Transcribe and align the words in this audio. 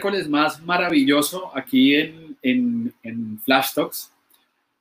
miércoles 0.00 0.28
más 0.30 0.62
maravilloso 0.62 1.50
aquí 1.54 1.94
en, 1.94 2.36
en, 2.40 2.94
en 3.02 3.38
Flash 3.40 3.74
Talks. 3.74 4.10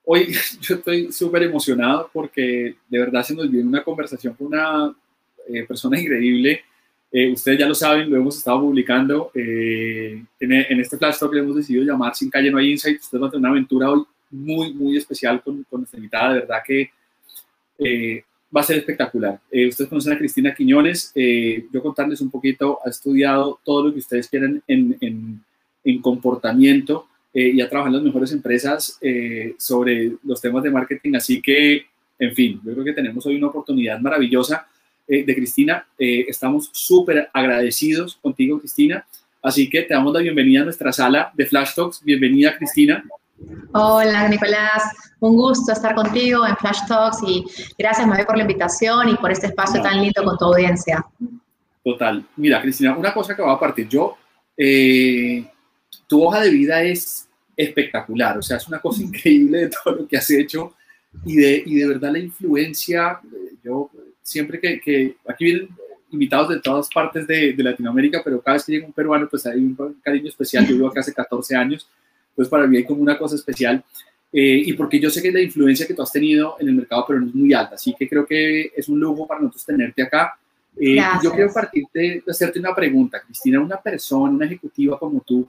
Hoy 0.05 0.33
yo 0.61 0.75
estoy 0.75 1.11
súper 1.11 1.43
emocionado 1.43 2.09
porque 2.13 2.75
de 2.87 2.99
verdad 2.99 3.23
se 3.23 3.35
nos 3.35 3.51
viene 3.51 3.67
una 3.67 3.83
conversación 3.83 4.33
con 4.33 4.47
una 4.47 4.95
eh, 5.49 5.65
persona 5.65 5.99
increíble. 5.99 6.61
Eh, 7.11 7.33
ustedes 7.33 7.59
ya 7.59 7.67
lo 7.67 7.75
saben, 7.75 8.09
lo 8.09 8.15
hemos 8.15 8.37
estado 8.37 8.61
publicando. 8.61 9.29
Eh, 9.35 10.23
en, 10.39 10.51
en, 10.53 10.79
este 10.79 10.97
Flash 10.97 11.19
Talk 11.19 11.33
le 11.33 11.41
hemos 11.41 11.55
decidido 11.57 11.83
llamar 11.83 12.15
Sin 12.15 12.29
Calle 12.29 12.49
No 12.49 12.57
Hay 12.57 12.71
Insight. 12.71 13.01
Ustedes 13.01 13.19
van 13.19 13.27
a 13.27 13.31
tener 13.31 13.41
una 13.41 13.49
aventura 13.49 13.91
hoy 13.91 14.05
muy, 14.31 14.73
muy 14.73 14.95
especial 14.95 15.41
con, 15.41 15.65
con 15.69 15.81
nuestra 15.81 15.97
invitada. 15.97 16.33
De 16.33 16.39
verdad 16.39 16.59
que 16.65 16.91
va 18.55 18.61
a 18.61 18.63
ser 18.63 18.77
espectacular. 18.77 19.39
Eh, 19.51 19.67
ustedes 19.67 19.89
conocen 19.89 20.13
a 20.13 20.17
Cristina 20.17 20.53
Quiñones. 20.53 21.11
Eh, 21.15 21.65
yo 21.71 21.81
contarles 21.81 22.21
un 22.21 22.29
poquito, 22.29 22.79
ha 22.83 22.89
estudiado 22.89 23.59
todo 23.63 23.87
lo 23.87 23.93
que 23.93 23.99
ustedes 23.99 24.27
quieren 24.27 24.61
en, 24.67 24.97
en, 25.01 25.43
en 25.83 26.01
comportamiento 26.01 27.07
eh, 27.33 27.51
y 27.53 27.61
ha 27.61 27.69
trabajado 27.69 27.95
en 27.95 28.03
las 28.03 28.13
mejores 28.13 28.31
empresas 28.31 28.99
sobre 29.57 30.13
los 30.23 30.41
temas 30.41 30.63
de 30.63 30.71
marketing. 30.71 31.15
Así 31.15 31.41
que, 31.41 31.85
en 32.17 32.33
fin, 32.33 32.59
yo 32.65 32.73
creo 32.73 32.83
que 32.83 32.93
tenemos 32.93 33.25
hoy 33.25 33.35
una 33.35 33.47
oportunidad 33.47 33.99
maravillosa 33.99 34.67
de 35.07 35.35
Cristina. 35.35 35.87
Estamos 35.97 36.69
súper 36.71 37.29
agradecidos 37.33 38.17
contigo, 38.21 38.59
Cristina. 38.59 39.05
Así 39.41 39.69
que 39.69 39.83
te 39.83 39.93
damos 39.93 40.13
la 40.13 40.19
bienvenida 40.19 40.61
a 40.61 40.65
nuestra 40.65 40.91
sala 40.91 41.31
de 41.35 41.45
Flash 41.45 41.73
Talks. 41.75 42.03
Bienvenida, 42.03 42.57
Cristina. 42.57 43.03
Hola, 43.73 44.27
Nicolás. 44.27 44.83
Un 45.19 45.35
gusto 45.35 45.73
estar 45.73 45.93
contigo 45.95 46.47
en 46.47 46.55
Flash 46.57 46.87
Talks 46.87 47.17
y 47.27 47.45
gracias, 47.77 48.07
Mabe, 48.07 48.25
por 48.25 48.37
la 48.37 48.43
invitación 48.43 49.09
y 49.09 49.15
por 49.15 49.31
este 49.31 49.47
espacio 49.47 49.81
tan 49.81 50.01
lindo 50.01 50.23
con 50.23 50.37
tu 50.37 50.45
audiencia. 50.45 51.05
Total. 51.83 52.25
Mira, 52.37 52.61
Cristina, 52.61 52.97
una 52.97 53.13
cosa 53.13 53.35
que 53.35 53.41
va 53.41 53.53
a 53.53 53.59
partir. 53.59 53.87
Yo, 53.87 54.17
eh, 54.55 55.45
tu 56.07 56.23
hoja 56.23 56.41
de 56.41 56.49
vida 56.49 56.81
es 56.81 57.27
espectacular, 57.55 58.37
o 58.37 58.41
sea, 58.41 58.57
es 58.57 58.67
una 58.67 58.79
cosa 58.79 59.03
increíble 59.03 59.59
de 59.59 59.69
todo 59.69 59.95
lo 59.95 60.07
que 60.07 60.17
has 60.17 60.29
hecho 60.29 60.73
y 61.25 61.35
de, 61.35 61.63
y 61.65 61.75
de 61.75 61.87
verdad 61.87 62.11
la 62.11 62.19
influencia. 62.19 63.19
Yo 63.63 63.89
siempre 64.21 64.59
que, 64.59 64.79
que 64.79 65.17
aquí 65.27 65.45
vienen 65.45 65.69
invitados 66.11 66.49
de 66.49 66.59
todas 66.59 66.89
partes 66.89 67.27
de, 67.27 67.53
de, 67.53 67.63
Latinoamérica, 67.63 68.21
pero 68.23 68.41
cada 68.41 68.55
vez 68.55 68.65
que 68.65 68.71
llega 68.71 68.87
un 68.87 68.93
peruano, 68.93 69.27
pues 69.29 69.45
hay 69.45 69.59
un 69.59 69.75
cariño 70.01 70.29
especial. 70.29 70.65
Yo 70.65 70.75
vivo 70.75 70.87
acá 70.87 71.01
hace 71.01 71.13
14 71.13 71.55
años 71.55 71.87
entonces, 72.39 72.51
para 72.51 72.67
mí 72.67 72.77
hay 72.77 72.85
como 72.85 73.01
una 73.01 73.17
cosa 73.17 73.35
especial. 73.35 73.83
Eh, 74.31 74.63
y 74.65 74.73
porque 74.73 74.97
yo 74.97 75.09
sé 75.09 75.21
que 75.21 75.31
la 75.31 75.41
influencia 75.41 75.85
que 75.85 75.93
tú 75.93 76.01
has 76.03 76.11
tenido 76.11 76.55
en 76.59 76.69
el 76.69 76.75
mercado 76.75 77.03
pero 77.05 77.19
no 77.19 77.27
es 77.27 77.35
muy 77.35 77.53
alta. 77.53 77.75
Así 77.75 77.93
que 77.97 78.07
creo 78.07 78.25
que 78.25 78.71
es 78.75 78.87
un 78.87 78.97
lujo 78.97 79.27
para 79.27 79.41
nosotros 79.41 79.65
tenerte 79.65 80.01
acá. 80.01 80.39
Eh, 80.79 80.97
yo 81.21 81.33
quiero 81.33 81.51
partirte 81.51 82.23
hacerte 82.25 82.59
una 82.59 82.73
pregunta, 82.73 83.21
Cristina. 83.25 83.59
Una 83.59 83.75
persona, 83.75 84.31
una 84.31 84.45
ejecutiva 84.45 84.97
como 84.97 85.19
tú, 85.19 85.45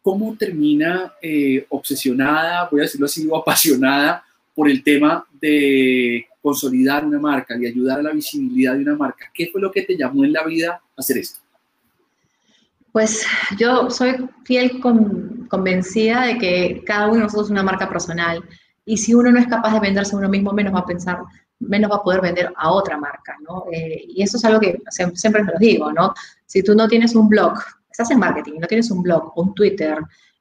¿cómo 0.00 0.34
termina 0.34 1.12
eh, 1.20 1.66
obsesionada, 1.68 2.66
voy 2.70 2.80
a 2.80 2.84
decirlo 2.84 3.04
así, 3.04 3.28
o 3.28 3.36
apasionada 3.36 4.24
por 4.54 4.70
el 4.70 4.82
tema 4.82 5.26
de 5.38 6.26
consolidar 6.40 7.04
una 7.04 7.18
marca 7.18 7.54
y 7.60 7.66
ayudar 7.66 7.98
a 7.98 8.02
la 8.02 8.12
visibilidad 8.12 8.76
de 8.76 8.82
una 8.82 8.96
marca? 8.96 9.30
¿Qué 9.34 9.48
fue 9.48 9.60
lo 9.60 9.70
que 9.70 9.82
te 9.82 9.94
llamó 9.94 10.24
en 10.24 10.32
la 10.32 10.44
vida 10.44 10.80
a 10.96 11.00
hacer 11.00 11.18
esto? 11.18 11.40
Pues 12.92 13.24
yo 13.58 13.90
soy 13.90 14.16
fiel 14.44 14.80
con, 14.80 15.39
convencida 15.50 16.22
de 16.22 16.38
que 16.38 16.82
cada 16.86 17.06
uno 17.06 17.16
de 17.16 17.22
nosotros 17.22 17.48
es 17.48 17.50
una 17.50 17.62
marca 17.62 17.88
personal 17.88 18.42
y 18.84 18.96
si 18.96 19.12
uno 19.14 19.30
no 19.30 19.38
es 19.38 19.46
capaz 19.46 19.74
de 19.74 19.80
venderse 19.80 20.14
a 20.14 20.18
uno 20.18 20.28
mismo, 20.28 20.52
menos 20.52 20.74
va 20.74 20.80
a 20.80 20.86
pensar, 20.86 21.18
menos 21.58 21.90
va 21.90 21.96
a 21.96 22.02
poder 22.02 22.22
vender 22.22 22.52
a 22.56 22.72
otra 22.72 22.96
marca, 22.96 23.36
¿no? 23.46 23.64
Eh, 23.70 24.04
y 24.08 24.22
eso 24.22 24.36
es 24.36 24.44
algo 24.44 24.60
que 24.60 24.80
siempre 24.88 25.42
me 25.42 25.52
lo 25.52 25.58
digo, 25.58 25.92
¿no? 25.92 26.14
Si 26.46 26.62
tú 26.62 26.74
no 26.74 26.88
tienes 26.88 27.14
un 27.14 27.28
blog, 27.28 27.54
estás 27.90 28.10
en 28.10 28.18
marketing, 28.18 28.58
no 28.58 28.66
tienes 28.66 28.90
un 28.90 29.02
blog, 29.02 29.32
un 29.36 29.54
Twitter, 29.54 29.98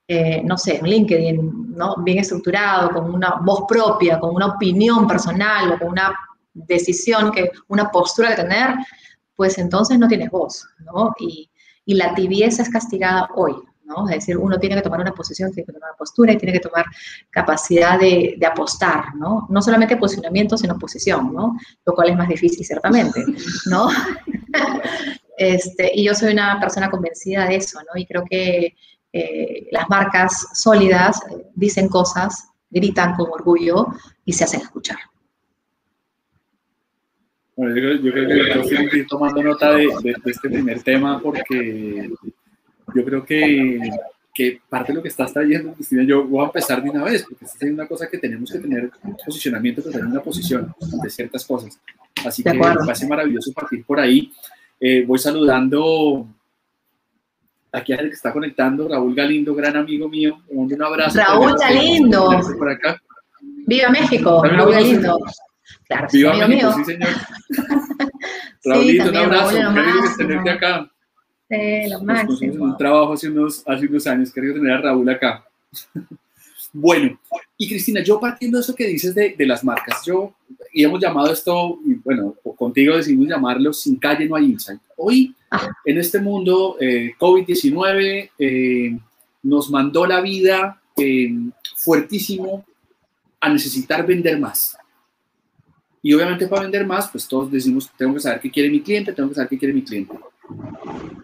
eh, 0.08 0.42
no 0.44 0.58
sé, 0.58 0.80
un 0.82 0.90
LinkedIn, 0.90 1.76
¿no? 1.76 1.96
Bien 1.98 2.20
estructurado, 2.20 2.92
con 2.92 3.14
una 3.14 3.36
voz 3.42 3.66
propia, 3.68 4.20
con 4.20 4.34
una 4.34 4.48
opinión 4.48 5.06
personal 5.08 5.74
o 5.74 5.80
con 5.80 5.90
una 5.90 6.16
decisión, 6.54 7.32
que, 7.32 7.52
una 7.68 7.92
postura 7.92 8.30
que 8.30 8.42
tener, 8.42 8.76
pues 9.36 9.58
entonces 9.58 10.00
no 10.00 10.08
tienes 10.08 10.32
voz, 10.32 10.68
¿no? 10.80 11.14
Y, 11.20 11.50
y 11.86 11.96
la 11.96 12.16
tibieza 12.16 12.64
es 12.64 12.70
castigada 12.70 13.30
hoy, 13.36 13.54
¿no? 13.90 14.08
Es 14.08 14.16
decir, 14.16 14.38
uno 14.38 14.60
tiene 14.60 14.76
que 14.76 14.84
tomar 14.84 15.02
una 15.02 15.12
posición, 15.12 15.52
tiene 15.52 15.66
que 15.66 15.74
tomar 15.74 15.90
una 15.90 15.98
postura 15.98 16.32
y 16.32 16.38
tiene 16.38 16.54
que 16.54 16.60
tomar 16.60 16.86
capacidad 17.30 18.00
de, 18.00 18.38
apostar, 18.50 19.16
¿no? 19.16 19.48
No 19.50 19.62
solamente 19.62 19.98
posicionamiento, 19.98 20.58
sino 20.58 20.78
posición, 20.78 21.34
¿no? 21.34 21.58
Lo 21.86 21.94
cual 21.94 22.10
es 22.10 22.18
más 22.18 22.30
difícil, 22.30 22.66
ciertamente, 22.66 23.24
¿no? 23.66 23.90
este, 25.38 25.92
y 25.94 26.06
yo 26.06 26.14
soy 26.14 26.34
una 26.34 26.60
persona 26.60 26.90
convencida 26.90 27.48
de 27.48 27.56
eso, 27.56 27.80
¿no? 27.80 28.00
Y 28.00 28.06
creo 28.06 28.24
que 28.30 28.76
eh, 29.12 29.68
las 29.72 29.90
marcas 29.90 30.48
sólidas 30.54 31.22
eh, 31.32 31.48
dicen 31.56 31.90
cosas, 31.90 32.50
gritan 32.70 33.16
con 33.16 33.30
orgullo 33.32 33.88
y 34.24 34.34
se 34.34 34.44
hacen 34.44 34.62
escuchar. 34.62 34.98
Bueno, 37.56 37.76
yo, 37.76 37.94
yo, 38.02 38.12
creo 38.14 38.28
que 38.68 38.84
estoy 38.84 39.08
tomando 39.08 39.44
nota 39.44 39.74
de, 39.74 39.90
este 40.26 40.50
primer 40.50 40.82
tema 40.82 41.20
porque 41.20 42.10
yo 42.96 43.06
creo 43.06 43.26
que, 43.26 43.80
que, 44.34 44.62
parte 44.70 44.92
de 44.92 44.98
lo 44.98 45.02
que 45.02 45.10
estás 45.10 45.34
trayendo, 45.34 45.74
Cristina, 45.74 46.04
yo 46.04 46.26
voy 46.26 46.44
a 46.44 46.48
empezar 46.48 46.82
de 46.82 46.90
una 46.90 47.04
vez, 47.04 47.24
porque 47.28 47.46
esta 47.46 47.66
es 47.66 47.74
una 47.74 47.88
cosa 47.88 48.08
que 48.10 48.18
tenemos 48.18 48.52
que 48.52 48.60
tener 48.60 48.90
posicionamiento, 49.26 49.84
que 49.84 49.92
tener 49.92 50.08
una 50.08 50.22
posición 50.22 50.74
de 50.80 51.10
ciertas 51.10 51.46
cosas. 51.46 51.80
Así 52.26 52.44
que 52.44 52.54
me 52.54 52.60
parece 52.60 53.08
maravilloso 53.08 53.52
partir 53.54 53.84
por 53.86 54.00
ahí. 54.00 54.32
Eh, 54.80 55.04
voy 55.06 55.20
saludando 55.20 56.28
aquí 57.72 57.94
a 57.94 57.98
el 57.98 58.10
que 58.10 58.16
está 58.16 58.32
conectando, 58.32 58.88
Raúl 58.88 59.16
Galindo, 59.16 59.54
gran 59.54 59.76
amigo 59.78 60.08
mío. 60.10 60.42
Un 60.50 60.82
abrazo. 60.82 61.20
Raúl 61.20 61.56
Galindo. 61.60 62.30
Por 62.58 62.70
acá. 62.70 63.02
Viva 63.42 63.90
México, 63.90 64.44
Raúl 64.44 64.72
Galindo. 64.72 65.20
Claro, 65.88 66.08
Viva 66.12 66.48
México, 66.48 66.48
mío. 66.48 66.74
sí, 66.78 66.86
señor. 66.86 67.10
Raulito, 68.64 69.04
sí, 69.04 69.10
un 69.10 69.16
abrazo. 69.16 69.56
Qué 69.56 70.24
tenerte 70.24 70.50
acá. 70.50 70.92
Sí, 71.50 71.90
lo 71.90 72.04
máximo. 72.04 72.66
Un 72.66 72.78
trabajo 72.78 73.14
hace 73.14 73.30
unos, 73.30 73.64
hace 73.66 73.88
unos 73.88 74.06
años, 74.08 74.32
quería 74.32 74.54
tener 74.54 74.72
a 74.72 74.82
Raúl 74.82 75.10
acá. 75.10 75.44
bueno, 76.74 77.20
y 77.58 77.68
Cristina, 77.68 78.04
yo 78.04 78.20
partiendo 78.20 78.58
de 78.58 78.62
eso 78.62 78.76
que 78.76 78.86
dices 78.86 79.16
de, 79.16 79.36
de, 79.36 79.46
las 79.46 79.64
marcas, 79.64 80.06
yo, 80.06 80.34
y 80.72 80.84
hemos 80.84 81.00
llamado 81.00 81.34
esto, 81.34 81.80
bueno, 82.04 82.36
contigo 82.56 82.98
decidimos 82.98 83.28
llamarlo 83.28 83.74
Sin 83.74 83.96
calle 83.96 84.28
no 84.28 84.36
hay 84.36 84.46
insight. 84.46 84.80
Hoy, 84.98 85.34
ah. 85.50 85.70
en 85.86 85.98
este 85.98 86.20
mundo, 86.20 86.78
eh, 86.80 87.14
COVID-19 87.18 88.30
eh, 88.38 89.00
nos 89.44 89.72
mandó 89.72 90.06
la 90.06 90.22
vida 90.22 90.80
eh, 90.98 91.34
fuertísimo 91.76 92.66
a 93.40 93.50
necesitar 93.50 94.06
vender 94.06 94.40
más. 94.40 94.78
Y 96.02 96.14
obviamente 96.14 96.48
para 96.48 96.64
vender 96.64 96.86
más, 96.86 97.10
pues 97.10 97.28
todos 97.28 97.52
decimos, 97.52 97.90
tengo 97.98 98.14
que 98.14 98.20
saber 98.20 98.40
qué 98.40 98.52
quiere 98.52 98.70
mi 98.70 98.82
cliente, 98.82 99.14
tengo 99.14 99.30
que 99.30 99.36
saber 99.36 99.50
qué 99.50 99.58
quiere 99.58 99.74
mi 99.74 99.84
cliente. 99.84 100.14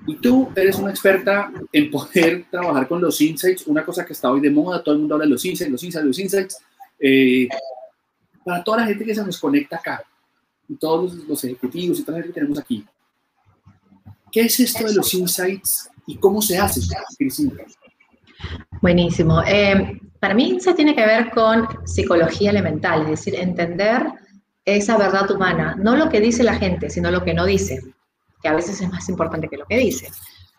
Y 0.08 0.16
tú 0.18 0.50
eres 0.56 0.78
una 0.78 0.92
experta 0.92 1.52
en 1.72 1.90
poder 1.90 2.46
trabajar 2.52 2.88
con 2.88 3.02
los 3.02 3.20
insights, 3.22 3.68
una 3.68 3.84
cosa 3.84 4.06
que 4.06 4.14
está 4.14 4.32
hoy 4.32 4.42
de 4.42 4.52
moda, 4.52 4.84
todo 4.84 4.96
el 4.96 5.02
mundo 5.02 5.16
habla 5.16 5.26
de 5.26 5.32
los 5.32 5.46
insights, 5.46 5.72
los 5.72 5.84
insights, 5.84 6.06
los 6.06 6.20
insights. 6.20 6.58
Eh, 7.00 7.48
para 8.44 8.64
toda 8.64 8.78
la 8.82 8.86
gente 8.86 9.04
que 9.04 9.16
se 9.16 9.26
nos 9.26 9.40
conecta 9.40 9.78
acá, 9.78 10.04
y 10.68 10.76
todos 10.76 11.14
los, 11.28 11.44
ejecutivos 11.44 12.00
y 12.00 12.04
toda 12.04 12.18
la 12.18 12.24
gente 12.24 12.34
que 12.34 12.40
tenemos 12.40 12.60
aquí, 12.60 12.86
¿qué 14.32 14.42
es 14.42 14.60
esto 14.60 14.86
de 14.86 14.94
los 14.94 15.14
insights 15.14 15.90
y 16.08 16.18
cómo 16.18 16.42
se 16.42 16.58
hace, 16.58 16.82
Cristina? 17.18 17.54
Buenísimo. 18.82 19.42
Eh, 19.44 20.00
para 20.20 20.34
mí, 20.34 20.56
eso 20.58 20.74
tiene 20.74 20.96
que 20.96 21.06
ver 21.06 21.32
con 21.32 21.68
psicología 21.86 22.52
elemental, 22.52 23.04
es 23.04 23.10
decir, 23.10 23.36
entender 23.36 24.04
esa 24.66 24.98
verdad 24.98 25.30
humana, 25.30 25.76
no 25.78 25.96
lo 25.96 26.10
que 26.10 26.20
dice 26.20 26.44
la 26.44 26.56
gente, 26.56 26.90
sino 26.90 27.12
lo 27.12 27.24
que 27.24 27.34
no 27.34 27.46
dice, 27.46 27.82
que 28.42 28.48
a 28.48 28.54
veces 28.54 28.82
es 28.82 28.90
más 28.92 29.08
importante 29.10 29.48
que 29.48 29.58
lo 29.58 29.66
que 29.66 29.78
dice, 29.78 30.10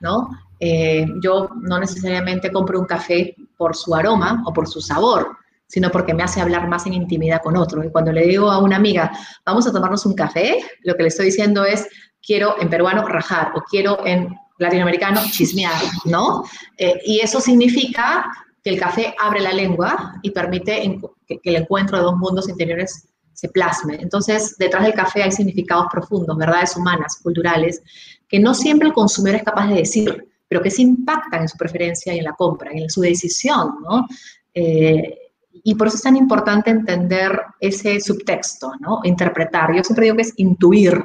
¿no? 0.01 0.29
Eh, 0.59 1.07
yo 1.23 1.51
no 1.61 1.79
necesariamente 1.79 2.51
compro 2.51 2.81
un 2.81 2.87
café 2.87 3.35
por 3.57 3.77
su 3.77 3.95
aroma 3.95 4.43
o 4.47 4.53
por 4.53 4.69
su 4.69 4.81
sabor, 4.81 5.37
sino 5.67 5.91
porque 5.91 6.15
me 6.15 6.23
hace 6.23 6.41
hablar 6.41 6.69
más 6.69 6.87
en 6.87 6.95
intimidad 6.95 7.43
con 7.43 7.57
otro. 7.57 7.85
Y 7.85 7.91
cuando 7.91 8.13
le 8.13 8.27
digo 8.27 8.51
a 8.51 8.59
una 8.59 8.77
amiga, 8.77 9.11
vamos 9.45 9.67
a 9.67 9.73
tomarnos 9.73 10.07
un 10.07 10.15
café, 10.15 10.59
lo 10.83 10.95
que 10.95 11.03
le 11.03 11.09
estoy 11.09 11.27
diciendo 11.27 11.65
es, 11.65 11.89
quiero 12.25 12.61
en 12.61 12.71
peruano 12.71 13.07
rajar 13.07 13.53
o 13.55 13.63
quiero 13.63 14.05
en 14.07 14.35
latinoamericano 14.59 15.21
chismear, 15.31 15.81
¿no? 16.05 16.45
Eh, 16.79 17.01
y 17.05 17.21
eso 17.21 17.41
significa 17.41 18.27
que 18.63 18.71
el 18.71 18.81
café 18.81 19.15
abre 19.19 19.41
la 19.41 19.53
lengua 19.53 20.15
y 20.23 20.31
permite 20.31 20.99
que, 21.27 21.39
que 21.39 21.51
el 21.51 21.57
encuentro 21.57 21.99
de 21.99 22.05
dos 22.05 22.17
mundos 22.17 22.49
interiores 22.49 23.09
se 23.37 23.51
plasme. 23.51 23.99
Entonces, 24.01 24.57
detrás 24.59 24.85
del 24.85 24.95
café 24.95 25.23
hay 25.23 25.31
significados 25.31 25.87
profundos, 25.93 26.37
verdades 26.37 26.75
humanas, 26.75 27.21
culturales, 27.23 27.83
que 28.27 28.41
no 28.41 28.55
siempre 28.55 28.89
el 28.89 28.95
consumidor 28.95 29.37
es 29.37 29.45
capaz 29.45 29.69
de 29.69 29.75
decir, 29.75 30.27
pero 30.49 30.63
que 30.63 30.71
se 30.71 30.83
impactan 30.83 31.43
en 31.43 31.49
su 31.49 31.57
preferencia 31.59 32.15
y 32.15 32.19
en 32.19 32.25
la 32.25 32.33
compra, 32.33 32.71
en 32.73 32.89
su 32.89 33.03
decisión, 33.03 33.77
¿no? 33.83 34.07
Eh, 34.55 35.19
y 35.63 35.75
por 35.75 35.89
eso 35.89 35.97
es 35.97 36.03
tan 36.03 36.17
importante 36.17 36.71
entender 36.71 37.39
ese 37.61 38.01
subtexto, 38.01 38.73
¿no? 38.81 39.01
Interpretar. 39.05 39.75
Yo 39.75 39.85
siempre 39.85 40.05
digo 40.05 40.17
que 40.17 40.23
es 40.23 40.33
intuir, 40.37 41.03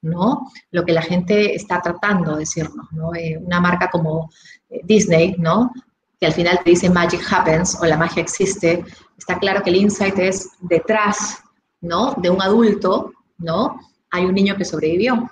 ¿no? 0.00 0.50
Lo 0.70 0.84
que 0.84 0.92
la 0.92 1.02
gente 1.02 1.54
está 1.54 1.82
tratando 1.82 2.32
de 2.32 2.40
decirnos, 2.40 2.86
¿no? 2.92 3.14
Eh, 3.14 3.36
una 3.38 3.60
marca 3.60 3.90
como 3.90 4.30
eh, 4.70 4.80
Disney, 4.84 5.36
¿no? 5.38 5.72
Que 6.18 6.26
al 6.26 6.32
final 6.32 6.60
te 6.64 6.70
dice 6.70 6.88
Magic 6.88 7.20
Happens 7.30 7.76
o 7.82 7.84
la 7.84 7.98
magia 7.98 8.22
existe, 8.22 8.82
está 9.18 9.38
claro 9.38 9.62
que 9.62 9.70
el 9.70 9.76
insight 9.76 10.18
es 10.18 10.48
detrás, 10.60 11.42
¿no? 11.80 12.14
De 12.14 12.30
un 12.30 12.42
adulto, 12.42 13.12
¿no? 13.38 13.80
Hay 14.10 14.24
un 14.24 14.34
niño 14.34 14.56
que 14.56 14.64
sobrevivió, 14.64 15.30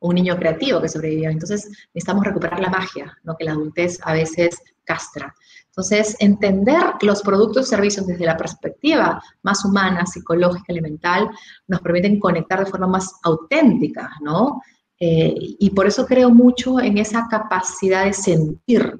un 0.00 0.14
niño 0.14 0.36
creativo 0.36 0.80
que 0.80 0.88
sobrevivió. 0.88 1.30
Entonces 1.30 1.68
necesitamos 1.94 2.24
recuperar 2.24 2.60
la 2.60 2.70
magia, 2.70 3.16
¿no? 3.24 3.36
Que 3.36 3.44
la 3.44 3.52
adultez 3.52 3.98
a 4.02 4.12
veces 4.12 4.58
castra. 4.84 5.34
Entonces, 5.66 6.16
entender 6.18 6.82
los 7.02 7.22
productos 7.22 7.66
y 7.66 7.70
servicios 7.70 8.06
desde 8.06 8.26
la 8.26 8.36
perspectiva 8.36 9.22
más 9.42 9.64
humana, 9.64 10.06
psicológica, 10.06 10.72
elemental, 10.72 11.30
nos 11.68 11.80
permiten 11.80 12.18
conectar 12.18 12.64
de 12.64 12.70
forma 12.70 12.88
más 12.88 13.14
auténtica, 13.22 14.10
¿no? 14.20 14.60
Eh, 14.98 15.32
y 15.36 15.70
por 15.70 15.86
eso 15.86 16.04
creo 16.04 16.30
mucho 16.30 16.80
en 16.80 16.98
esa 16.98 17.28
capacidad 17.28 18.06
de 18.06 18.12
sentir. 18.12 18.98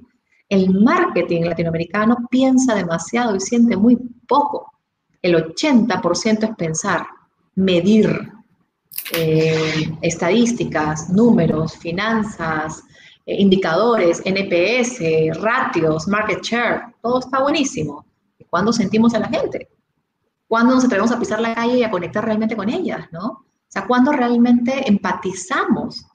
El 0.48 0.72
marketing 0.72 1.42
latinoamericano 1.42 2.16
piensa 2.30 2.74
demasiado 2.74 3.34
y 3.34 3.40
siente 3.40 3.76
muy 3.76 3.96
poco. 4.28 4.72
El 5.22 5.34
80% 5.54 6.50
es 6.50 6.56
pensar, 6.56 7.06
medir, 7.54 8.32
eh, 9.12 9.90
estadísticas, 10.02 11.08
números, 11.10 11.76
finanzas, 11.76 12.82
eh, 13.24 13.40
indicadores, 13.40 14.22
NPS, 14.24 15.32
ratios, 15.40 16.06
market 16.08 16.42
share, 16.42 16.82
todo 17.02 17.20
está 17.20 17.40
buenísimo. 17.40 18.04
¿Cuándo 18.50 18.72
sentimos 18.72 19.14
a 19.14 19.20
la 19.20 19.28
gente? 19.28 19.68
¿Cuándo 20.46 20.74
nos 20.74 20.84
atrevemos 20.84 21.12
a 21.12 21.18
pisar 21.18 21.40
la 21.40 21.54
calle 21.54 21.78
y 21.78 21.82
a 21.82 21.90
conectar 21.90 22.24
realmente 22.24 22.56
con 22.56 22.68
ellas? 22.68 23.06
¿no? 23.12 23.26
O 23.26 23.70
sea, 23.70 23.86
¿cuándo 23.86 24.12
realmente 24.12 24.88
empatizamos 24.88 26.06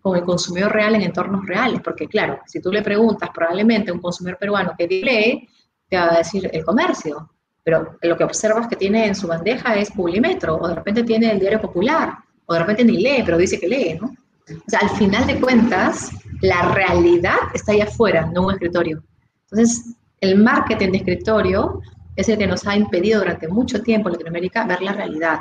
con 0.00 0.16
el 0.16 0.24
consumidor 0.24 0.72
real 0.72 0.94
en 0.94 1.02
entornos 1.02 1.46
reales? 1.46 1.80
Porque 1.82 2.06
claro, 2.06 2.40
si 2.46 2.60
tú 2.60 2.70
le 2.70 2.82
preguntas 2.82 3.30
probablemente 3.34 3.90
a 3.90 3.94
un 3.94 4.00
consumidor 4.00 4.38
peruano 4.38 4.74
que 4.78 4.86
lee, 4.86 5.48
te 5.88 5.96
va 5.96 6.14
a 6.14 6.18
decir 6.18 6.48
el 6.52 6.64
comercio, 6.64 7.30
pero 7.64 7.96
lo 8.02 8.16
que 8.16 8.24
observas 8.24 8.66
que 8.66 8.76
tiene 8.76 9.06
en 9.06 9.14
su 9.14 9.26
bandeja 9.28 9.74
es 9.76 9.90
Publimetro, 9.90 10.56
o 10.56 10.68
de 10.68 10.74
repente 10.74 11.04
tiene 11.04 11.30
el 11.30 11.38
Diario 11.38 11.60
Popular, 11.60 12.14
o 12.46 12.54
de 12.54 12.60
repente 12.60 12.84
ni 12.84 12.98
lee, 12.98 13.22
pero 13.24 13.38
dice 13.38 13.58
que 13.58 13.68
lee, 13.68 13.98
¿no? 14.00 14.08
O 14.08 14.64
sea, 14.70 14.80
al 14.80 14.90
final 14.90 15.26
de 15.26 15.40
cuentas, 15.40 16.10
la 16.40 16.72
realidad 16.72 17.36
está 17.54 17.72
ahí 17.72 17.80
afuera, 17.80 18.26
no 18.26 18.46
un 18.46 18.52
escritorio. 18.52 19.02
Entonces, 19.50 19.94
el 20.20 20.36
marketing 20.36 20.90
de 20.90 20.98
escritorio 20.98 21.80
es 22.16 22.28
el 22.28 22.38
que 22.38 22.46
nos 22.46 22.66
ha 22.66 22.76
impedido 22.76 23.20
durante 23.20 23.48
mucho 23.48 23.82
tiempo 23.82 24.08
en 24.08 24.14
Latinoamérica 24.14 24.66
ver 24.66 24.82
la 24.82 24.92
realidad. 24.92 25.40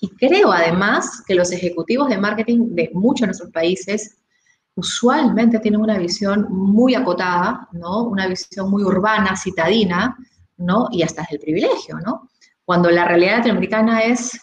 Y 0.00 0.08
creo 0.10 0.52
además 0.52 1.22
que 1.26 1.34
los 1.34 1.52
ejecutivos 1.52 2.08
de 2.08 2.18
marketing 2.18 2.74
de 2.74 2.90
muchos 2.94 3.20
de 3.20 3.26
nuestros 3.26 3.50
países 3.50 4.16
usualmente 4.74 5.58
tienen 5.58 5.80
una 5.80 5.98
visión 5.98 6.46
muy 6.50 6.94
acotada, 6.94 7.68
¿no? 7.72 8.04
Una 8.04 8.28
visión 8.28 8.70
muy 8.70 8.84
urbana, 8.84 9.36
citadina, 9.36 10.16
¿no? 10.58 10.88
Y 10.90 11.02
hasta 11.02 11.22
es 11.22 11.32
el 11.32 11.40
privilegio, 11.40 11.98
¿no? 12.04 12.28
Cuando 12.64 12.90
la 12.90 13.06
realidad 13.06 13.38
latinoamericana 13.38 14.02
es 14.02 14.38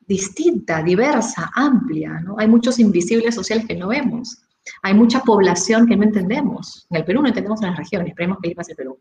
distinta, 0.00 0.82
diversa, 0.82 1.50
amplia, 1.54 2.20
¿no? 2.20 2.36
Hay 2.38 2.48
muchos 2.48 2.78
invisibles 2.78 3.34
sociales 3.34 3.66
que 3.66 3.76
no 3.76 3.88
vemos. 3.88 4.42
Hay 4.82 4.94
mucha 4.94 5.20
población 5.20 5.86
que 5.86 5.96
no 5.96 6.04
entendemos. 6.04 6.86
En 6.90 6.98
el 6.98 7.04
Perú 7.04 7.22
no 7.22 7.28
entendemos 7.28 7.60
en 7.62 7.68
las 7.68 7.78
regiones, 7.78 8.10
esperemos 8.10 8.38
que 8.40 8.48
ahí 8.48 8.54
pase 8.54 8.72
el 8.72 8.76
Perú. 8.76 8.98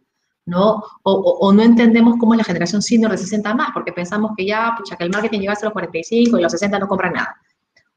¿no? 0.50 0.84
O, 1.04 1.54
no 1.54 1.62
entendemos 1.62 2.16
cómo 2.20 2.34
es 2.34 2.40
la 2.40 2.44
generación 2.44 2.82
senior 2.82 3.12
de 3.12 3.18
60 3.18 3.54
más, 3.54 3.70
porque 3.74 3.94
pensamos 3.94 4.32
que 4.36 4.46
ya, 4.46 4.74
pucha, 4.78 4.96
que 4.96 5.04
el 5.04 5.12
marketing 5.12 5.40
llega 5.40 5.54
hasta 5.54 5.68
los 5.68 5.74
45 5.74 6.38
y 6.38 6.42
los 6.42 6.52
60 6.52 6.80
no 6.80 6.88
compran 6.88 7.14
nada. 7.14 7.36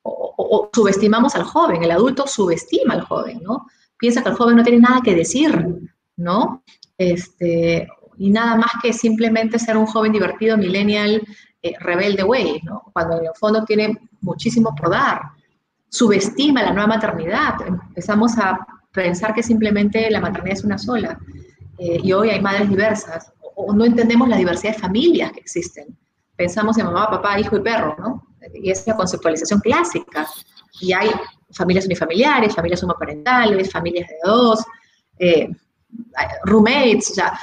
O, 0.02 0.68
subestimamos 0.72 1.34
al 1.34 1.44
joven, 1.44 1.82
el 1.82 1.90
adulto 1.90 2.26
subestima 2.26 2.94
al 2.94 3.02
joven, 3.02 3.40
¿no? 3.42 3.66
Piensa 3.96 4.22
que 4.22 4.28
el 4.28 4.34
joven 4.34 4.56
no 4.56 4.62
tiene 4.62 4.80
nada 4.80 5.00
que 5.02 5.14
decir, 5.14 5.66
¿no? 6.16 6.62
Este, 6.98 7.88
y 8.22 8.30
nada 8.30 8.54
más 8.54 8.70
que 8.80 8.92
simplemente 8.92 9.58
ser 9.58 9.76
un 9.76 9.84
joven 9.84 10.12
divertido, 10.12 10.56
millennial, 10.56 11.20
eh, 11.60 11.74
rebelde 11.80 12.22
way, 12.22 12.60
¿no? 12.62 12.84
Cuando 12.92 13.18
en 13.18 13.26
el 13.26 13.32
fondo 13.34 13.64
tiene 13.64 13.98
muchísimo 14.20 14.72
por 14.76 14.90
dar. 14.90 15.22
Subestima 15.88 16.62
la 16.62 16.70
nueva 16.72 16.86
maternidad. 16.86 17.54
Empezamos 17.66 18.38
a 18.38 18.64
pensar 18.92 19.34
que 19.34 19.42
simplemente 19.42 20.08
la 20.08 20.20
maternidad 20.20 20.56
es 20.56 20.62
una 20.62 20.78
sola. 20.78 21.18
Eh, 21.78 21.98
y 22.00 22.12
hoy 22.12 22.30
hay 22.30 22.40
madres 22.40 22.68
diversas. 22.68 23.32
O, 23.56 23.74
no 23.74 23.84
entendemos 23.84 24.28
la 24.28 24.36
diversidad 24.36 24.74
de 24.74 24.78
familias 24.78 25.32
que 25.32 25.40
existen. 25.40 25.98
Pensamos 26.36 26.78
en 26.78 26.86
mamá, 26.86 27.10
papá, 27.10 27.40
hijo 27.40 27.56
y 27.56 27.60
perro, 27.60 27.96
¿no? 27.98 28.24
Y 28.54 28.70
es 28.70 28.86
la 28.86 28.94
conceptualización 28.94 29.58
clásica. 29.58 30.28
Y 30.80 30.92
hay 30.92 31.10
familias 31.50 31.86
unifamiliares, 31.86 32.54
familias 32.54 32.84
homoparentales, 32.84 33.72
familias 33.72 34.08
de 34.08 34.14
dos, 34.24 34.64
eh, 35.18 35.48
roommates, 36.44 37.10
o 37.10 37.14
sea, 37.14 37.36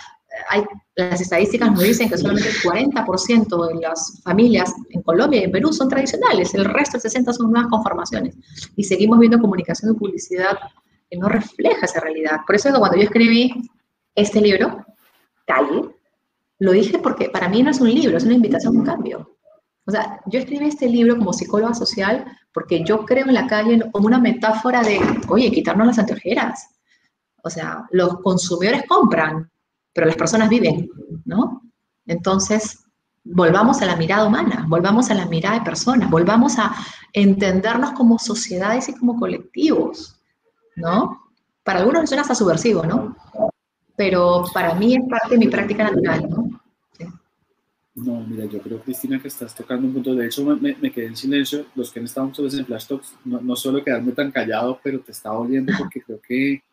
hay, 0.48 0.64
las 0.96 1.20
estadísticas 1.20 1.72
nos 1.72 1.82
dicen 1.82 2.10
que 2.10 2.18
solamente 2.18 2.50
el 2.50 2.56
40% 2.56 3.68
de 3.68 3.82
las 3.82 4.22
familias 4.24 4.74
en 4.90 5.02
Colombia 5.02 5.42
y 5.42 5.44
en 5.46 5.52
Perú 5.52 5.74
son 5.74 5.90
tradicionales, 5.90 6.54
el 6.54 6.66
resto, 6.66 6.98
el 6.98 7.04
60%, 7.04 7.34
son 7.34 7.52
nuevas 7.52 7.70
conformaciones. 7.70 8.36
Y 8.76 8.84
seguimos 8.84 9.20
viendo 9.20 9.40
comunicación 9.40 9.94
y 9.94 9.98
publicidad 9.98 10.58
que 11.10 11.18
no 11.18 11.28
refleja 11.28 11.86
esa 11.86 12.00
realidad. 12.00 12.42
Por 12.46 12.56
eso 12.56 12.70
cuando 12.78 12.98
yo 12.98 13.04
escribí 13.04 13.70
este 14.16 14.42
libro, 14.42 14.86
Calle, 15.46 15.90
lo 16.60 16.72
dije 16.72 17.00
porque 17.00 17.30
para 17.30 17.50
mí 17.50 17.64
no 17.64 17.72
es 17.72 17.82
un 17.82 17.94
libro, 17.94 18.18
es 18.18 18.24
una 18.24 18.36
invitación 18.36 18.76
a 18.76 18.80
un 18.80 18.86
cambio. 18.86 19.38
O 19.86 19.92
sea, 19.92 20.22
yo 20.28 20.40
escribí 20.40 20.68
este 20.68 20.88
libro 20.88 21.18
como 21.18 21.34
psicóloga 21.34 21.74
social 21.74 22.26
porque 22.54 22.84
yo 22.84 23.06
creo 23.06 23.26
en 23.26 23.34
la 23.34 23.48
calle 23.48 23.82
como 23.92 24.06
una 24.06 24.20
metáfora 24.20 24.84
de, 24.84 25.00
oye, 25.30 25.52
quitarnos 25.52 25.88
las 25.88 25.98
anteojeras. 26.00 26.70
O 27.44 27.50
sea, 27.50 27.88
los 27.92 28.20
consumidores 28.20 28.84
compran, 28.88 29.50
pero 29.94 30.08
las 30.08 30.16
personas 30.16 30.50
viven, 30.50 30.90
¿no? 31.26 31.62
Entonces, 32.06 32.86
volvamos 33.24 33.82
a 33.82 33.86
la 33.86 33.96
mirada 33.96 34.26
humana, 34.26 34.66
volvamos 34.68 35.10
a 35.12 35.14
la 35.14 35.26
mirada 35.26 35.60
de 35.60 35.66
personas, 35.66 36.10
volvamos 36.10 36.58
a 36.58 36.76
entendernos 37.14 37.92
como 37.92 38.18
sociedades 38.18 38.90
y 38.90 38.96
como 38.96 39.20
colectivos, 39.20 40.20
¿no? 40.76 41.32
Para 41.64 41.80
algunos 41.80 42.10
suena 42.10 42.22
hasta 42.22 42.36
subversivo, 42.36 42.84
¿no? 42.84 43.16
Pero 43.96 44.46
para 44.54 44.74
mí 44.76 44.96
es 44.96 45.02
parte 45.10 45.32
de 45.32 45.38
mi 45.38 45.48
práctica 45.48 45.84
natural, 45.84 46.30
¿no? 46.30 46.50
No, 47.96 48.22
mira, 48.22 48.46
yo 48.46 48.62
creo, 48.62 48.80
Cristina, 48.80 49.22
que 49.22 49.28
estás 49.28 49.54
tocando 49.54 49.86
un 49.86 49.94
punto. 49.94 50.16
De 50.16 50.26
hecho, 50.26 50.46
me, 50.46 50.92
quedé 50.92 51.08
en 51.08 51.18
silencio. 51.18 51.66
Los 51.76 51.92
que 51.92 52.00
han 52.00 52.06
estado 52.06 52.28
muchas 52.28 52.46
veces 52.46 52.60
en 52.60 52.66
Flash 52.66 52.88
Talks, 52.88 53.16
no, 53.26 53.42
no 53.42 53.56
suelo 53.58 53.84
quedarme 53.84 54.14
tan 54.14 54.32
callado, 54.32 54.80
pero 54.82 55.02
te 55.02 55.12
estaba 55.12 55.38
oyendo 55.38 55.74
porque 55.78 56.02
creo 56.02 56.22
que 56.22 56.64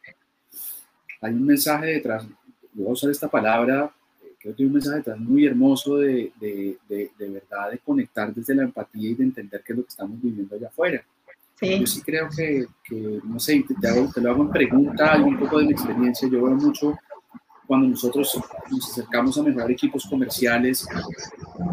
hay 1.21 1.33
un 1.33 1.45
mensaje 1.45 1.87
detrás 1.87 2.29
voy 2.77 2.89
a 2.89 2.93
usar 2.93 3.11
esta 3.11 3.29
palabra, 3.29 3.91
eh, 4.23 4.35
creo 4.39 4.55
que 4.55 4.63
hay 4.63 4.67
un 4.67 4.75
mensaje 4.75 4.99
detrás 4.99 5.19
muy 5.19 5.47
hermoso 5.47 5.97
de, 5.97 6.33
de, 6.41 6.79
de, 6.89 7.11
de, 7.19 7.29
verdad, 7.29 7.71
de 7.71 7.79
conectar 7.79 8.33
desde 8.35 8.55
la 8.55 8.65
empatía 8.65 9.11
y 9.11 9.15
de 9.15 9.25
entender 9.25 9.63
qué 9.65 9.73
es 9.73 9.77
lo 9.79 9.85
que 9.85 9.91
estamos 9.91 10.21
viviendo 10.23 10.55
allá 10.55 10.69
afuera. 10.69 11.05
Sí. 11.59 11.81
Yo 11.81 11.87
sí 11.87 12.03
creo 12.03 12.29
que, 12.37 12.67
que 12.85 13.21
no 13.25 13.41
sé, 13.41 13.65
te, 13.81 13.89
hago, 13.89 14.11
te, 14.13 14.21
lo 14.21 14.31
hago 14.31 14.43
en 14.43 14.51
pregunta, 14.51 15.17
un 15.23 15.39
poco 15.39 15.59
de 15.59 15.67
mi 15.67 15.73
experiencia, 15.73 16.29
yo 16.29 16.45
veo 16.45 16.55
mucho 16.55 16.95
cuando 17.67 17.89
nosotros 17.89 18.39
nos 18.71 18.91
acercamos 18.91 19.37
a 19.39 19.43
mejorar 19.43 19.71
equipos 19.71 20.07
comerciales, 20.07 20.87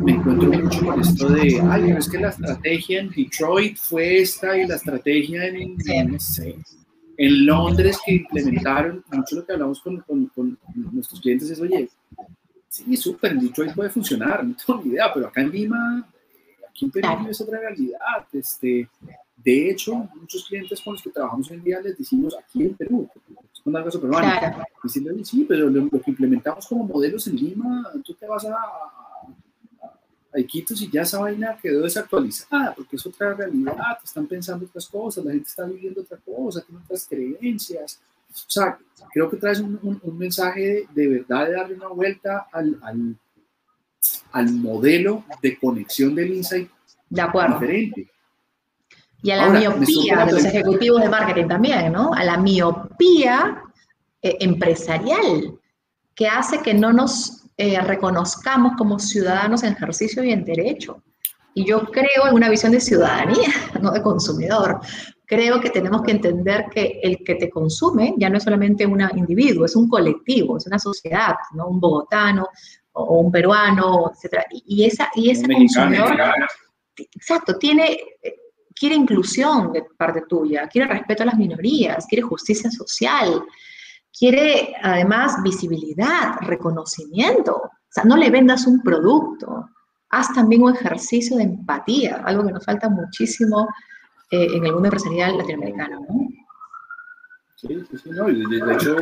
me 0.01 0.13
encuentro 0.13 0.51
mucho 0.51 0.85
con 0.85 0.99
esto 0.99 1.29
de, 1.29 1.61
ay, 1.69 1.91
es 1.91 2.09
que 2.09 2.17
la 2.17 2.29
estrategia 2.29 3.01
en 3.01 3.09
Detroit 3.09 3.77
fue 3.77 4.21
esta 4.21 4.57
y 4.57 4.65
la 4.65 4.75
estrategia 4.75 5.45
en, 5.45 5.77
no 6.11 6.19
sé, 6.19 6.55
en 7.17 7.45
Londres 7.45 7.99
que 8.05 8.15
implementaron, 8.15 9.03
mucho 9.11 9.35
lo 9.35 9.45
que 9.45 9.53
hablamos 9.53 9.81
con, 9.81 9.99
con, 10.01 10.25
con 10.27 10.57
nuestros 10.91 11.21
clientes 11.21 11.49
es, 11.49 11.59
oye, 11.59 11.89
sí, 12.67 12.97
súper, 12.97 13.33
en 13.33 13.41
Detroit 13.41 13.73
puede 13.73 13.89
funcionar, 13.89 14.43
no 14.43 14.55
tengo 14.55 14.81
ni 14.83 14.91
idea, 14.91 15.13
pero 15.13 15.27
acá 15.27 15.41
en 15.41 15.51
Lima, 15.51 16.07
aquí 16.67 16.85
en 16.85 16.91
Perú 16.91 17.07
es 17.29 17.39
otra 17.41 17.59
realidad. 17.59 17.99
Este, 18.31 18.89
de 19.37 19.69
hecho, 19.69 20.09
muchos 20.15 20.45
clientes 20.45 20.81
con 20.81 20.93
los 20.93 21.03
que 21.03 21.11
trabajamos 21.11 21.49
hoy 21.51 21.57
en 21.57 21.63
día 21.63 21.81
les 21.81 21.97
decimos 21.97 22.35
aquí 22.35 22.63
en 22.63 22.73
Perú, 22.75 23.07
con 23.63 23.75
algo 23.75 23.89
peruano, 23.91 24.39
claro. 24.39 24.63
sí, 25.23 25.45
pero 25.47 25.69
lo, 25.69 25.87
lo, 25.89 26.01
que 26.01 26.11
implementamos 26.11 26.67
como 26.67 26.85
modelos 26.85 27.27
en 27.27 27.35
Lima, 27.35 27.91
tú 28.03 28.13
te 28.13 28.27
vas 28.27 28.45
a, 28.45 29.02
hay 30.33 30.45
quitos 30.45 30.81
y 30.81 30.89
ya 30.89 31.03
esa 31.03 31.19
vaina 31.19 31.57
quedó 31.61 31.81
desactualizada 31.83 32.73
porque 32.73 32.95
es 32.95 33.05
otra 33.05 33.33
realidad, 33.33 33.97
están 34.03 34.25
pensando 34.25 34.65
otras 34.65 34.87
cosas, 34.87 35.23
la 35.23 35.31
gente 35.31 35.47
está 35.47 35.65
viviendo 35.65 36.01
otra 36.01 36.17
cosa, 36.17 36.61
tiene 36.61 36.81
otras 36.83 37.05
creencias. 37.07 38.01
O 38.31 38.49
sea, 38.49 38.77
creo 39.11 39.29
que 39.29 39.37
traes 39.37 39.59
un, 39.59 39.79
un, 39.83 39.99
un 40.01 40.17
mensaje 40.17 40.61
de, 40.61 40.87
de, 40.93 41.07
verdad 41.07 41.45
de 41.45 41.53
darle 41.53 41.75
una 41.75 41.89
vuelta 41.89 42.47
al, 42.51 42.79
al, 42.81 43.15
al, 44.31 44.51
modelo 44.53 45.23
de 45.41 45.57
conexión 45.59 46.15
del 46.15 46.33
insight 46.33 46.69
de 47.09 47.21
acuerdo. 47.21 47.59
diferente. 47.59 48.09
Y 49.21 49.31
a 49.31 49.37
la 49.37 49.45
Ahora, 49.45 49.59
miopía 49.59 50.25
de 50.25 50.31
los 50.33 50.45
ejecutivos 50.45 51.01
de 51.01 51.09
marketing 51.09 51.47
también, 51.47 51.93
¿no? 51.93 52.13
A 52.13 52.23
la 52.23 52.37
miopía 52.37 53.63
eh, 54.21 54.37
empresarial 54.39 55.59
que 56.15 56.27
hace 56.27 56.61
que 56.61 56.73
no 56.73 56.91
nos 56.91 57.42
eh, 57.57 57.79
reconozcamos 57.81 58.73
como 58.77 58.97
ciudadanos 58.99 59.63
en 59.63 59.73
ejercicio 59.73 60.23
y 60.23 60.31
en 60.31 60.43
derecho. 60.43 61.03
Y 61.53 61.65
yo 61.65 61.81
creo 61.91 62.27
en 62.27 62.33
una 62.33 62.49
visión 62.49 62.71
de 62.71 62.81
ciudadanía, 62.81 63.49
no 63.81 63.91
de 63.91 64.01
consumidor. 64.01 64.79
Creo 65.25 65.61
que 65.61 65.69
tenemos 65.69 66.01
que 66.01 66.11
entender 66.11 66.65
que 66.71 66.99
el 67.03 67.23
que 67.23 67.35
te 67.35 67.49
consume 67.49 68.15
ya 68.17 68.29
no 68.29 68.37
es 68.37 68.43
solamente 68.43 68.85
un 68.85 69.01
individuo, 69.15 69.65
es 69.65 69.75
un 69.75 69.87
colectivo, 69.87 70.57
es 70.57 70.67
una 70.67 70.79
sociedad, 70.79 71.35
¿no? 71.53 71.67
Un 71.67 71.79
bogotano 71.79 72.47
o 72.93 73.19
un 73.19 73.31
peruano, 73.31 74.11
etc. 74.11 74.43
Y, 74.65 74.85
esa, 74.85 75.09
y 75.15 75.29
ese 75.29 75.47
consumidor, 75.47 76.15
exacto, 76.95 77.57
tiene, 77.57 77.97
quiere 78.75 78.95
inclusión 78.95 79.71
de 79.71 79.83
parte 79.97 80.23
tuya, 80.27 80.67
quiere 80.67 80.87
respeto 80.87 81.23
a 81.23 81.27
las 81.27 81.37
minorías, 81.37 82.05
quiere 82.05 82.21
justicia 82.21 82.69
social, 82.69 83.43
quiere 84.17 84.75
además 84.81 85.41
visibilidad, 85.43 86.35
reconocimiento. 86.41 87.55
O 87.55 87.71
sea, 87.89 88.03
no 88.03 88.15
le 88.15 88.29
vendas 88.29 88.67
un 88.67 88.81
producto, 88.81 89.69
haz 90.09 90.33
también 90.33 90.63
un 90.63 90.75
ejercicio 90.75 91.37
de 91.37 91.43
empatía, 91.43 92.21
algo 92.25 92.45
que 92.45 92.53
nos 92.53 92.65
falta 92.65 92.89
muchísimo 92.89 93.67
eh, 94.31 94.47
en 94.53 94.65
el 94.65 94.73
mundo 94.73 94.87
empresarial 94.87 95.37
latinoamericano, 95.37 95.99
¿no? 96.07 96.27
Sí, 97.55 97.67
sí, 97.89 97.97
sí, 97.97 98.09
no, 98.09 98.25
de, 98.25 98.73
hecho, 98.73 98.97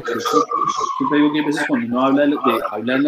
siempre 0.97 1.17
digo 1.17 1.33
que 1.33 1.39
a 1.39 1.45
veces 1.47 1.65
cuando 1.67 1.87
uno 1.87 2.05
habla, 2.05 2.27
de, 2.27 2.37
habla 2.69 2.95
en, 2.95 3.03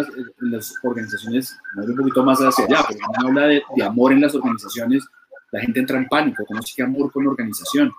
las, 0.52 0.74
organizaciones, 0.82 1.56
un 1.76 1.96
poquito 1.96 2.24
más 2.24 2.40
hacia 2.40 2.66
allá, 2.66 2.86
pero 2.88 3.00
cuando 3.00 3.20
uno 3.20 3.28
habla 3.30 3.48
de, 3.54 3.64
de, 3.76 3.84
amor 3.84 4.14
en 4.14 4.22
las 4.22 4.34
organizaciones, 4.34 5.06
la 5.52 5.60
gente 5.60 5.80
entra 5.80 5.98
en 6.00 6.08
pánico, 6.08 6.44
¿cómo 6.48 6.60
es 6.60 6.74
que 6.74 6.82
amor 6.82 7.12
con 7.12 7.24
la 7.26 7.30
organización? 7.30 7.94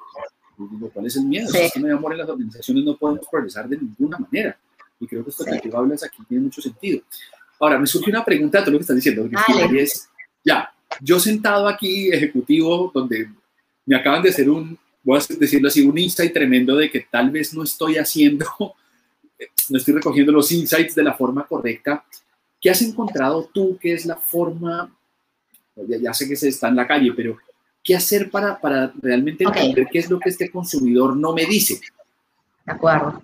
¿Cuál 0.92 1.06
es 1.06 1.16
el 1.16 1.24
miedo? 1.24 1.48
Si 1.48 1.58
es 1.58 1.72
que 1.72 1.80
hay 1.80 1.90
amor 1.90 2.12
en 2.12 2.18
las 2.18 2.28
organizaciones, 2.28 2.84
no 2.84 2.96
podemos 2.96 3.26
progresar 3.30 3.68
de 3.68 3.76
ninguna 3.76 4.18
manera. 4.18 4.58
Y 5.00 5.06
creo 5.06 5.24
que 5.24 5.30
esto 5.30 5.44
que 5.44 5.68
tú 5.68 5.76
hablas 5.76 6.02
aquí 6.04 6.22
tiene 6.28 6.44
mucho 6.44 6.60
sentido. 6.60 7.02
Ahora, 7.60 7.78
me 7.78 7.86
surge 7.86 8.10
una 8.10 8.24
pregunta 8.24 8.58
de 8.58 8.64
todo 8.64 8.72
lo 8.72 8.78
que 8.78 8.82
estás 8.82 8.96
diciendo, 8.96 9.28
y 9.72 9.78
es, 9.78 10.08
ya, 10.44 10.72
yo 11.00 11.18
sentado 11.18 11.68
aquí, 11.68 12.08
ejecutivo, 12.08 12.90
donde 12.92 13.30
me 13.86 13.96
acaban 13.96 14.22
de 14.22 14.30
hacer 14.30 14.48
un, 14.48 14.78
voy 15.02 15.18
a 15.18 15.34
decirlo 15.38 15.68
así, 15.68 15.86
un 15.86 15.96
insight 15.96 16.32
tremendo 16.32 16.76
de 16.76 16.90
que 16.90 17.06
tal 17.10 17.30
vez 17.30 17.54
no 17.54 17.62
estoy 17.62 17.96
haciendo, 17.96 18.46
no 19.68 19.78
estoy 19.78 19.94
recogiendo 19.94 20.32
los 20.32 20.50
insights 20.52 20.94
de 20.94 21.02
la 21.02 21.14
forma 21.14 21.46
correcta. 21.46 22.04
¿Qué 22.60 22.70
has 22.70 22.82
encontrado 22.82 23.48
tú 23.52 23.78
que 23.78 23.92
es 23.92 24.06
la 24.06 24.16
forma, 24.16 24.94
ya, 25.76 25.98
ya 25.98 26.14
sé 26.14 26.28
que 26.28 26.36
se 26.36 26.48
está 26.48 26.68
en 26.68 26.76
la 26.76 26.86
calle, 26.86 27.12
pero 27.14 27.36
qué 27.84 27.94
hacer 27.94 28.30
para, 28.30 28.58
para 28.58 28.92
realmente 29.00 29.44
entender 29.44 29.86
qué 29.92 29.98
es 29.98 30.10
lo 30.10 30.18
que 30.18 30.30
este 30.30 30.50
consumidor 30.50 31.14
no 31.16 31.34
me 31.34 31.44
dice? 31.44 31.80
De 32.64 32.72
acuerdo. 32.72 33.22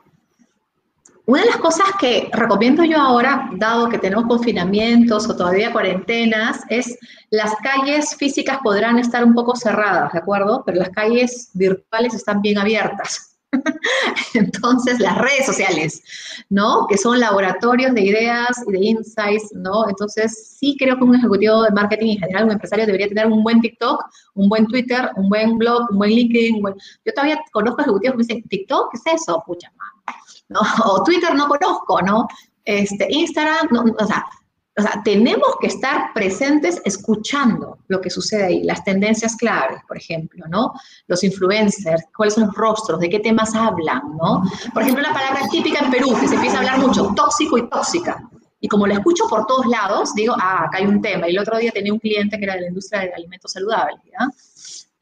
Una 1.25 1.43
de 1.43 1.47
las 1.47 1.59
cosas 1.59 1.87
que 1.99 2.29
recomiendo 2.33 2.85
yo 2.85 2.99
ahora, 2.99 3.50
dado 3.57 3.88
que 3.88 3.99
tenemos 3.99 4.26
confinamientos 4.26 5.29
o 5.29 5.37
todavía 5.37 5.73
cuarentenas, 5.73 6.62
es 6.69 6.99
las 7.31 7.55
calles 7.62 8.17
físicas 8.17 8.59
podrán 8.62 8.99
estar 8.99 9.25
un 9.25 9.33
poco 9.33 9.55
cerradas, 9.55 10.12
¿de 10.12 10.19
acuerdo? 10.19 10.64
Pero 10.67 10.79
las 10.79 10.90
calles 10.90 11.50
virtuales 11.55 12.14
están 12.14 12.43
bien 12.43 12.59
abiertas. 12.59 13.30
Entonces, 14.35 14.99
las 15.00 15.19
redes 15.19 15.47
sociales, 15.47 16.02
¿no? 16.49 16.87
Que 16.88 16.97
son 16.97 17.19
laboratorios 17.19 17.95
de 17.95 18.02
ideas 18.02 18.62
y 18.66 18.73
de 18.73 18.78
insights, 18.78 19.52
¿no? 19.54 19.88
Entonces, 19.88 20.57
sí 20.59 20.76
creo 20.78 20.97
que 20.97 21.04
un 21.04 21.16
ejecutivo 21.16 21.62
de 21.62 21.71
marketing 21.73 22.12
en 22.12 22.19
general, 22.19 22.45
un 22.45 22.52
empresario 22.52 22.87
debería 22.87 23.09
tener 23.09 23.26
un 23.26 23.42
buen 23.42 23.61
TikTok, 23.61 24.04
un 24.35 24.49
buen 24.49 24.66
Twitter, 24.66 25.11
un 25.16 25.28
buen 25.28 25.59
blog, 25.59 25.90
un 25.90 25.99
buen 25.99 26.11
LinkedIn. 26.11 26.62
Yo 27.04 27.12
todavía 27.12 27.40
conozco 27.52 27.83
ejecutivos 27.83 28.12
que 28.12 28.19
me 28.19 28.25
dicen, 28.25 28.49
¿TikTok? 28.49 28.92
¿Qué 28.92 28.99
es 29.12 29.23
eso? 29.23 29.42
Pucha, 29.47 29.73
¿no? 30.49 30.61
O 30.85 31.02
Twitter 31.02 31.35
no 31.35 31.49
conozco, 31.49 32.00
¿no? 32.02 32.28
Este, 32.64 33.07
Instagram, 33.11 33.69
no, 33.71 33.85
o 33.99 34.07
sea, 34.07 34.25
o 34.81 34.83
sea, 34.83 35.03
tenemos 35.05 35.57
que 35.61 35.67
estar 35.67 36.13
presentes 36.15 36.81
escuchando 36.85 37.79
lo 37.89 38.01
que 38.01 38.11
sucede 38.11 38.45
ahí, 38.45 38.63
las 38.63 38.83
tendencias 38.83 39.37
claves, 39.37 39.81
por 39.87 39.97
ejemplo, 39.97 40.47
¿no? 40.49 40.73
Los 41.07 41.23
influencers, 41.23 42.05
cuáles 42.17 42.35
son 42.35 42.47
los 42.47 42.55
rostros, 42.55 42.99
de 43.01 43.11
qué 43.11 43.21
temas 43.21 43.55
hablan, 43.55 44.03
¿no? 44.21 44.43
Por 44.73 44.83
ejemplo, 44.83 45.03
la 45.03 45.13
palabra 45.13 45.43
típica 45.51 45.85
en 45.85 45.91
Perú, 45.91 46.17
que 46.21 46.29
se 46.29 46.35
empieza 46.35 46.57
a 46.57 46.61
hablar 46.61 46.79
mucho, 46.79 47.13
tóxico 47.15 47.59
y 47.59 47.69
tóxica. 47.69 48.23
Y 48.63 48.69
como 48.69 48.87
la 48.87 48.95
escucho 48.95 49.25
por 49.29 49.47
todos 49.47 49.67
lados, 49.67 50.15
digo, 50.15 50.35
ah, 50.39 50.65
acá 50.65 50.79
hay 50.79 50.87
un 50.87 51.01
tema. 51.01 51.29
Y 51.29 51.33
el 51.33 51.39
otro 51.39 51.59
día 51.59 51.71
tenía 51.73 51.93
un 51.93 51.99
cliente 51.99 52.39
que 52.39 52.45
era 52.45 52.55
de 52.55 52.63
la 52.63 52.69
industria 52.69 53.01
de 53.03 53.15
alimentos 53.15 53.53
saludables, 53.53 54.01
¿ya? 54.05 54.29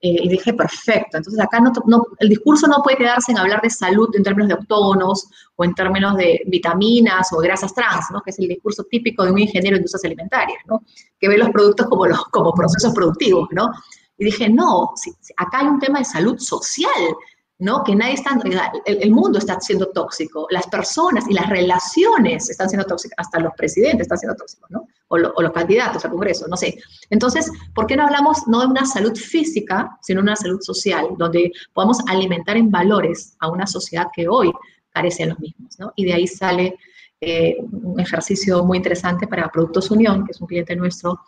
Eh, 0.00 0.16
y 0.22 0.28
dije, 0.28 0.54
perfecto. 0.54 1.16
Entonces 1.16 1.40
acá 1.40 1.60
no, 1.60 2.06
el 2.18 2.28
discurso 2.28 2.68
no 2.68 2.82
puede 2.82 2.98
quedarse 2.98 3.32
en 3.32 3.38
hablar 3.38 3.60
de 3.60 3.70
salud 3.70 4.08
en 4.14 4.22
términos 4.22 4.48
de 4.48 4.54
octógonos 4.54 5.28
o 5.56 5.64
en 5.64 5.74
términos 5.74 6.16
de 6.16 6.42
vitaminas 6.46 7.32
o 7.32 7.38
grasas 7.38 7.74
trans, 7.74 8.06
¿no? 8.12 8.20
que 8.22 8.30
es 8.30 8.38
el 8.38 8.46
discurso 8.46 8.84
típico 8.84 9.24
de 9.24 9.32
un 9.32 9.38
ingeniero 9.40 9.74
de 9.74 9.80
industrias 9.80 10.04
alimentarias, 10.04 10.60
¿no? 10.66 10.82
que 11.18 11.28
ve 11.28 11.36
los 11.36 11.50
productos 11.50 11.86
como, 11.88 12.06
los, 12.06 12.24
como 12.26 12.52
procesos 12.52 12.94
productivos. 12.94 13.48
¿no? 13.50 13.70
Y 14.18 14.26
dije, 14.26 14.48
no, 14.48 14.92
acá 15.36 15.60
hay 15.60 15.66
un 15.66 15.80
tema 15.80 15.98
de 15.98 16.04
salud 16.04 16.38
social 16.38 17.16
¿no? 17.58 17.82
Que 17.82 17.94
nadie 17.94 18.14
está, 18.14 18.38
el, 18.86 19.10
mundo 19.10 19.38
está 19.38 19.60
siendo 19.60 19.88
tóxico, 19.88 20.46
las 20.50 20.66
personas 20.68 21.24
y 21.28 21.34
las 21.34 21.48
relaciones 21.48 22.48
están 22.48 22.68
siendo 22.68 22.86
tóxicas, 22.86 23.16
hasta 23.18 23.40
los 23.40 23.52
presidentes 23.54 24.02
están 24.02 24.18
siendo 24.18 24.36
tóxicos, 24.36 24.70
¿no? 24.70 24.86
O, 25.10 25.16
los 25.16 25.52
candidatos 25.52 26.04
al 26.04 26.10
Congreso, 26.10 26.46
no 26.48 26.56
sé. 26.56 26.78
Entonces, 27.08 27.50
¿por 27.74 27.86
qué 27.86 27.96
no 27.96 28.04
hablamos 28.04 28.46
no 28.46 28.60
de 28.60 28.66
una 28.66 28.84
salud 28.84 29.16
física, 29.16 29.98
sino 30.02 30.20
de 30.20 30.24
una 30.24 30.36
salud 30.36 30.60
social, 30.60 31.08
donde 31.16 31.50
podamos 31.72 31.98
alimentar 32.06 32.56
en 32.58 32.70
valores 32.70 33.34
a 33.40 33.48
una 33.48 33.66
sociedad 33.66 34.08
que 34.14 34.28
hoy 34.28 34.52
carece 34.90 35.22
de 35.22 35.30
los 35.30 35.40
mismos, 35.40 35.78
¿no? 35.78 35.92
Y 35.96 36.04
de 36.04 36.12
ahí 36.12 36.26
sale 36.26 36.76
eh, 37.20 37.56
un 37.72 37.98
ejercicio 37.98 38.64
muy 38.64 38.76
interesante 38.76 39.26
para 39.26 39.48
Productos 39.48 39.90
Unión, 39.90 40.24
que 40.24 40.32
es 40.32 40.40
un 40.40 40.46
cliente 40.46 40.76
nuestro, 40.76 41.20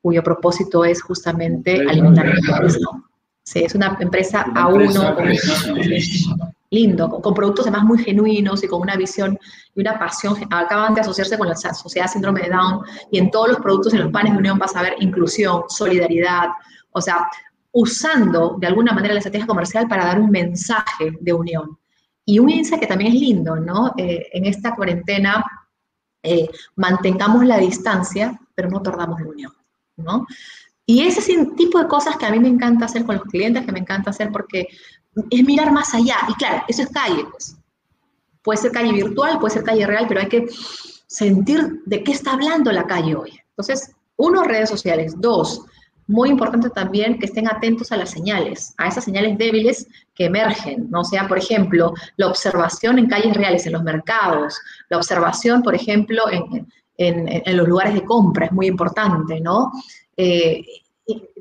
cuyo 0.00 0.22
propósito 0.22 0.84
es 0.84 1.02
justamente 1.02 1.80
alimentar 1.88 2.26
en 2.26 2.40
valores, 2.46 2.80
¿no? 2.80 3.04
Sí, 3.42 3.62
es 3.64 3.74
una 3.74 3.96
empresa 4.00 4.46
a 4.54 4.66
uno, 4.68 5.16
lindo, 6.70 7.08
con, 7.08 7.34
productos 7.34 7.66
además 7.66 7.84
muy 7.84 7.98
genuinos 7.98 8.62
y 8.62 8.68
con 8.68 8.80
una 8.80 8.96
visión 8.96 9.38
y 9.74 9.80
una 9.80 9.98
pasión. 9.98 10.36
Acaban 10.50 10.94
de 10.94 11.00
asociarse 11.00 11.38
con 11.38 11.48
la 11.48 11.56
Sociedad 11.56 12.10
Síndrome 12.10 12.42
de 12.42 12.50
Down 12.50 12.82
y 13.10 13.18
en 13.18 13.30
todos 13.30 13.48
los 13.48 13.58
productos 13.58 13.94
en 13.94 14.00
los 14.00 14.12
panes 14.12 14.32
de 14.32 14.38
unión 14.38 14.58
vas 14.58 14.74
a 14.76 14.82
ver 14.82 14.94
inclusión, 15.00 15.62
solidaridad, 15.68 16.48
o 16.92 17.00
sea, 17.00 17.28
usando 17.72 18.56
de 18.58 18.66
alguna 18.66 18.92
manera 18.92 19.14
la 19.14 19.20
estrategia 19.20 19.46
comercial 19.46 19.86
para 19.86 20.06
dar 20.06 20.20
un 20.20 20.30
mensaje 20.30 21.12
de 21.20 21.32
unión. 21.32 21.78
Y 22.24 22.38
un 22.38 22.50
índice 22.50 22.80
que 22.80 22.86
también 22.86 23.12
es 23.12 23.20
lindo, 23.20 23.56
¿no? 23.56 23.92
Eh, 23.96 24.26
en 24.32 24.46
esta 24.46 24.74
cuarentena 24.74 25.44
eh, 26.22 26.48
mantengamos 26.74 27.44
la 27.44 27.58
distancia, 27.58 28.40
pero 28.54 28.68
no 28.68 28.82
tardamos 28.82 29.18
de 29.18 29.28
unión, 29.28 29.52
¿no? 29.96 30.26
Y 30.88 31.02
ese 31.02 31.46
tipo 31.56 31.78
de 31.78 31.88
cosas 31.88 32.16
que 32.16 32.26
a 32.26 32.30
mí 32.30 32.38
me 32.38 32.48
encanta 32.48 32.86
hacer 32.86 33.04
con 33.04 33.16
los 33.16 33.24
clientes, 33.24 33.66
que 33.66 33.72
me 33.72 33.80
encanta 33.80 34.10
hacer 34.10 34.30
porque 34.30 34.68
es 35.30 35.44
mirar 35.44 35.72
más 35.72 35.94
allá. 35.94 36.16
Y 36.28 36.34
claro, 36.34 36.62
eso 36.68 36.82
es 36.82 36.90
calle, 36.90 37.24
pues. 37.30 37.56
Puede 38.42 38.58
ser 38.58 38.72
calle 38.72 38.92
virtual, 38.92 39.38
puede 39.38 39.54
ser 39.54 39.64
calle 39.64 39.86
real, 39.86 40.06
pero 40.08 40.20
hay 40.20 40.28
que 40.28 40.46
sentir 41.06 41.82
de 41.84 42.04
qué 42.04 42.12
está 42.12 42.32
hablando 42.32 42.70
la 42.70 42.86
calle 42.86 43.16
hoy. 43.16 43.40
Entonces, 43.50 43.92
uno, 44.16 44.44
redes 44.44 44.70
sociales. 44.70 45.14
Dos, 45.18 45.64
muy 46.06 46.28
importante 46.30 46.70
también 46.70 47.18
que 47.18 47.26
estén 47.26 47.48
atentos 47.48 47.90
a 47.90 47.96
las 47.96 48.10
señales, 48.10 48.72
a 48.78 48.86
esas 48.86 49.04
señales 49.04 49.36
débiles 49.36 49.88
que 50.14 50.26
emergen, 50.26 50.88
¿no? 50.90 51.00
O 51.00 51.04
sea, 51.04 51.26
por 51.26 51.38
ejemplo, 51.38 51.92
la 52.16 52.28
observación 52.28 52.98
en 52.98 53.08
calles 53.08 53.36
reales, 53.36 53.66
en 53.66 53.72
los 53.72 53.82
mercados, 53.82 54.56
la 54.88 54.98
observación, 54.98 55.62
por 55.62 55.74
ejemplo, 55.74 56.22
en, 56.30 56.66
en 56.98 57.56
los 57.56 57.68
lugares 57.68 57.94
de 57.94 58.04
compra 58.04 58.46
es 58.46 58.52
muy 58.52 58.66
importante, 58.66 59.40
¿no? 59.40 59.72
Eh, 60.16 60.64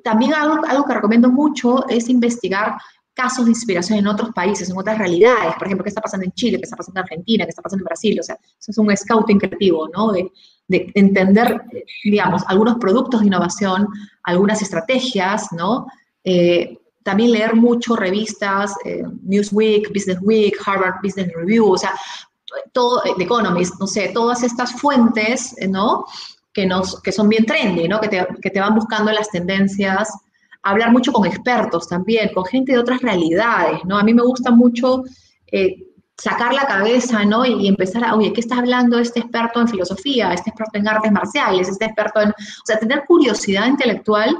también 0.03 0.33
algo, 0.33 0.65
algo 0.67 0.85
que 0.85 0.93
recomiendo 0.93 1.29
mucho 1.29 1.87
es 1.87 2.09
investigar 2.09 2.77
casos 3.15 3.45
de 3.45 3.51
inspiración 3.51 3.99
en 3.99 4.07
otros 4.07 4.31
países, 4.31 4.69
en 4.69 4.77
otras 4.77 4.97
realidades. 4.97 5.55
Por 5.55 5.67
ejemplo, 5.67 5.83
qué 5.83 5.89
está 5.89 6.01
pasando 6.01 6.25
en 6.25 6.33
Chile, 6.33 6.57
qué 6.57 6.63
está 6.63 6.75
pasando 6.75 6.99
en 6.99 7.03
Argentina, 7.03 7.45
qué 7.45 7.49
está 7.49 7.61
pasando 7.61 7.81
en 7.81 7.85
Brasil. 7.85 8.19
O 8.19 8.23
sea, 8.23 8.37
eso 8.59 8.71
es 8.71 8.77
un 8.77 8.95
scouting 8.95 9.39
creativo, 9.39 9.87
¿no? 9.89 10.11
De, 10.11 10.31
de 10.67 10.91
entender, 10.95 11.61
digamos, 12.03 12.43
algunos 12.47 12.77
productos 12.77 13.21
de 13.21 13.27
innovación, 13.27 13.87
algunas 14.23 14.61
estrategias, 14.61 15.51
¿no? 15.51 15.87
Eh, 16.23 16.77
también 17.03 17.31
leer 17.31 17.55
mucho 17.55 17.95
revistas, 17.95 18.73
eh, 18.83 19.03
Newsweek, 19.23 19.93
Business 19.93 20.17
Week, 20.21 20.55
Harvard 20.65 20.95
Business 21.03 21.31
Review, 21.35 21.71
o 21.71 21.77
sea, 21.77 21.93
todo, 22.73 23.01
The 23.17 23.23
Economist, 23.23 23.75
no 23.79 23.87
sé, 23.87 24.11
todas 24.13 24.43
estas 24.43 24.73
fuentes, 24.73 25.55
¿no? 25.69 26.05
que, 26.55 26.65
nos, 26.65 27.01
que 27.01 27.11
son 27.11 27.27
bien 27.27 27.45
trendy, 27.45 27.87
¿no? 27.87 27.99
Que 27.99 28.07
te, 28.07 28.25
que 28.41 28.49
te 28.49 28.59
van 28.61 28.73
buscando 28.73 29.11
las 29.11 29.29
tendencias, 29.29 30.09
hablar 30.65 30.91
mucho 30.91 31.13
con 31.13 31.25
expertos 31.25 31.87
también, 31.87 32.33
con 32.33 32.43
gente 32.45 32.71
de 32.71 32.79
otras 32.79 33.01
realidades, 33.01 33.79
¿no? 33.85 33.97
A 33.97 34.03
mí 34.03 34.13
me 34.13 34.23
gusta 34.23 34.49
mucho 34.49 35.03
eh, 35.51 35.77
sacar 36.17 36.53
la 36.53 36.65
cabeza, 36.65 37.23
¿no? 37.23 37.45
Y, 37.45 37.67
empezar 37.67 38.03
a, 38.03 38.15
oye, 38.15 38.33
¿qué 38.33 38.41
está 38.41 38.57
hablando 38.57 38.97
este 38.97 39.19
experto 39.19 39.61
en 39.61 39.67
filosofía, 39.67 40.33
este 40.33 40.49
experto 40.49 40.79
en 40.79 40.87
artes 40.87 41.11
marciales, 41.11 41.69
este 41.69 41.85
experto 41.85 42.19
en... 42.19 42.29
O 42.29 42.65
sea, 42.65 42.79
tener 42.79 43.05
curiosidad 43.05 43.67
intelectual 43.67 44.35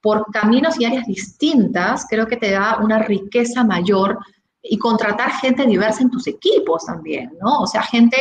por 0.00 0.24
caminos 0.32 0.80
y 0.80 0.86
áreas 0.86 1.06
distintas, 1.06 2.06
creo 2.08 2.26
que 2.26 2.38
te 2.38 2.50
da 2.50 2.78
una 2.78 3.00
riqueza 3.00 3.62
mayor 3.62 4.18
y 4.62 4.78
contratar 4.78 5.32
gente 5.32 5.66
diversa 5.66 6.02
en 6.02 6.10
tus 6.10 6.26
equipos 6.28 6.86
también, 6.86 7.30
¿no? 7.42 7.60
O 7.60 7.66
sea, 7.66 7.82
gente 7.82 8.16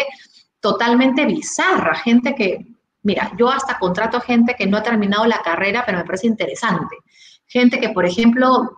totalmente 0.60 1.26
bizarra, 1.26 1.96
gente 1.96 2.36
que 2.36 2.66
Mira, 3.08 3.32
yo 3.38 3.50
hasta 3.50 3.80
contrato 3.80 4.20
gente 4.20 4.54
que 4.54 4.68
no 4.68 4.76
ha 4.76 4.84
terminado 4.84 5.26
la 5.26 5.42
carrera, 5.42 5.84
pero 5.86 6.00
me 6.00 6.04
parece 6.04 6.28
interesante. 6.28 6.98
Gente 7.48 7.80
que, 7.80 7.90
por 7.90 8.06
ejemplo, 8.06 8.78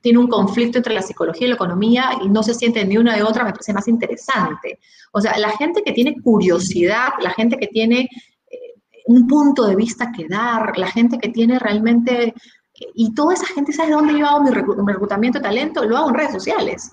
tiene 0.00 0.18
un 0.18 0.28
conflicto 0.28 0.78
entre 0.78 0.94
la 0.94 1.02
psicología 1.02 1.46
y 1.46 1.50
la 1.50 1.56
economía 1.56 2.10
y 2.22 2.28
no 2.28 2.42
se 2.42 2.54
siente 2.54 2.84
ni 2.84 2.96
una 2.96 3.16
de 3.16 3.22
otra, 3.22 3.44
me 3.44 3.52
parece 3.52 3.72
más 3.72 3.88
interesante. 3.88 4.78
O 5.12 5.20
sea, 5.20 5.36
la 5.38 5.50
gente 5.50 5.82
que 5.82 5.92
tiene 5.92 6.16
curiosidad, 6.22 7.10
la 7.20 7.30
gente 7.30 7.56
que 7.56 7.66
tiene 7.66 8.08
eh, 8.50 8.58
un 9.06 9.26
punto 9.26 9.66
de 9.66 9.76
vista 9.76 10.12
que 10.12 10.26
dar, 10.28 10.76
la 10.78 10.86
gente 10.86 11.18
que 11.18 11.28
tiene 11.28 11.58
realmente, 11.58 12.34
y 12.94 13.14
toda 13.14 13.34
esa 13.34 13.46
gente, 13.46 13.72
¿sabes 13.72 13.90
de 13.90 13.96
dónde 13.96 14.18
yo 14.18 14.26
hago 14.26 14.42
mi, 14.42 14.50
reclutamiento 14.50 15.38
de 15.38 15.42
talento? 15.42 15.84
Lo 15.84 15.96
hago 15.96 16.08
en 16.10 16.14
redes 16.14 16.32
sociales. 16.32 16.92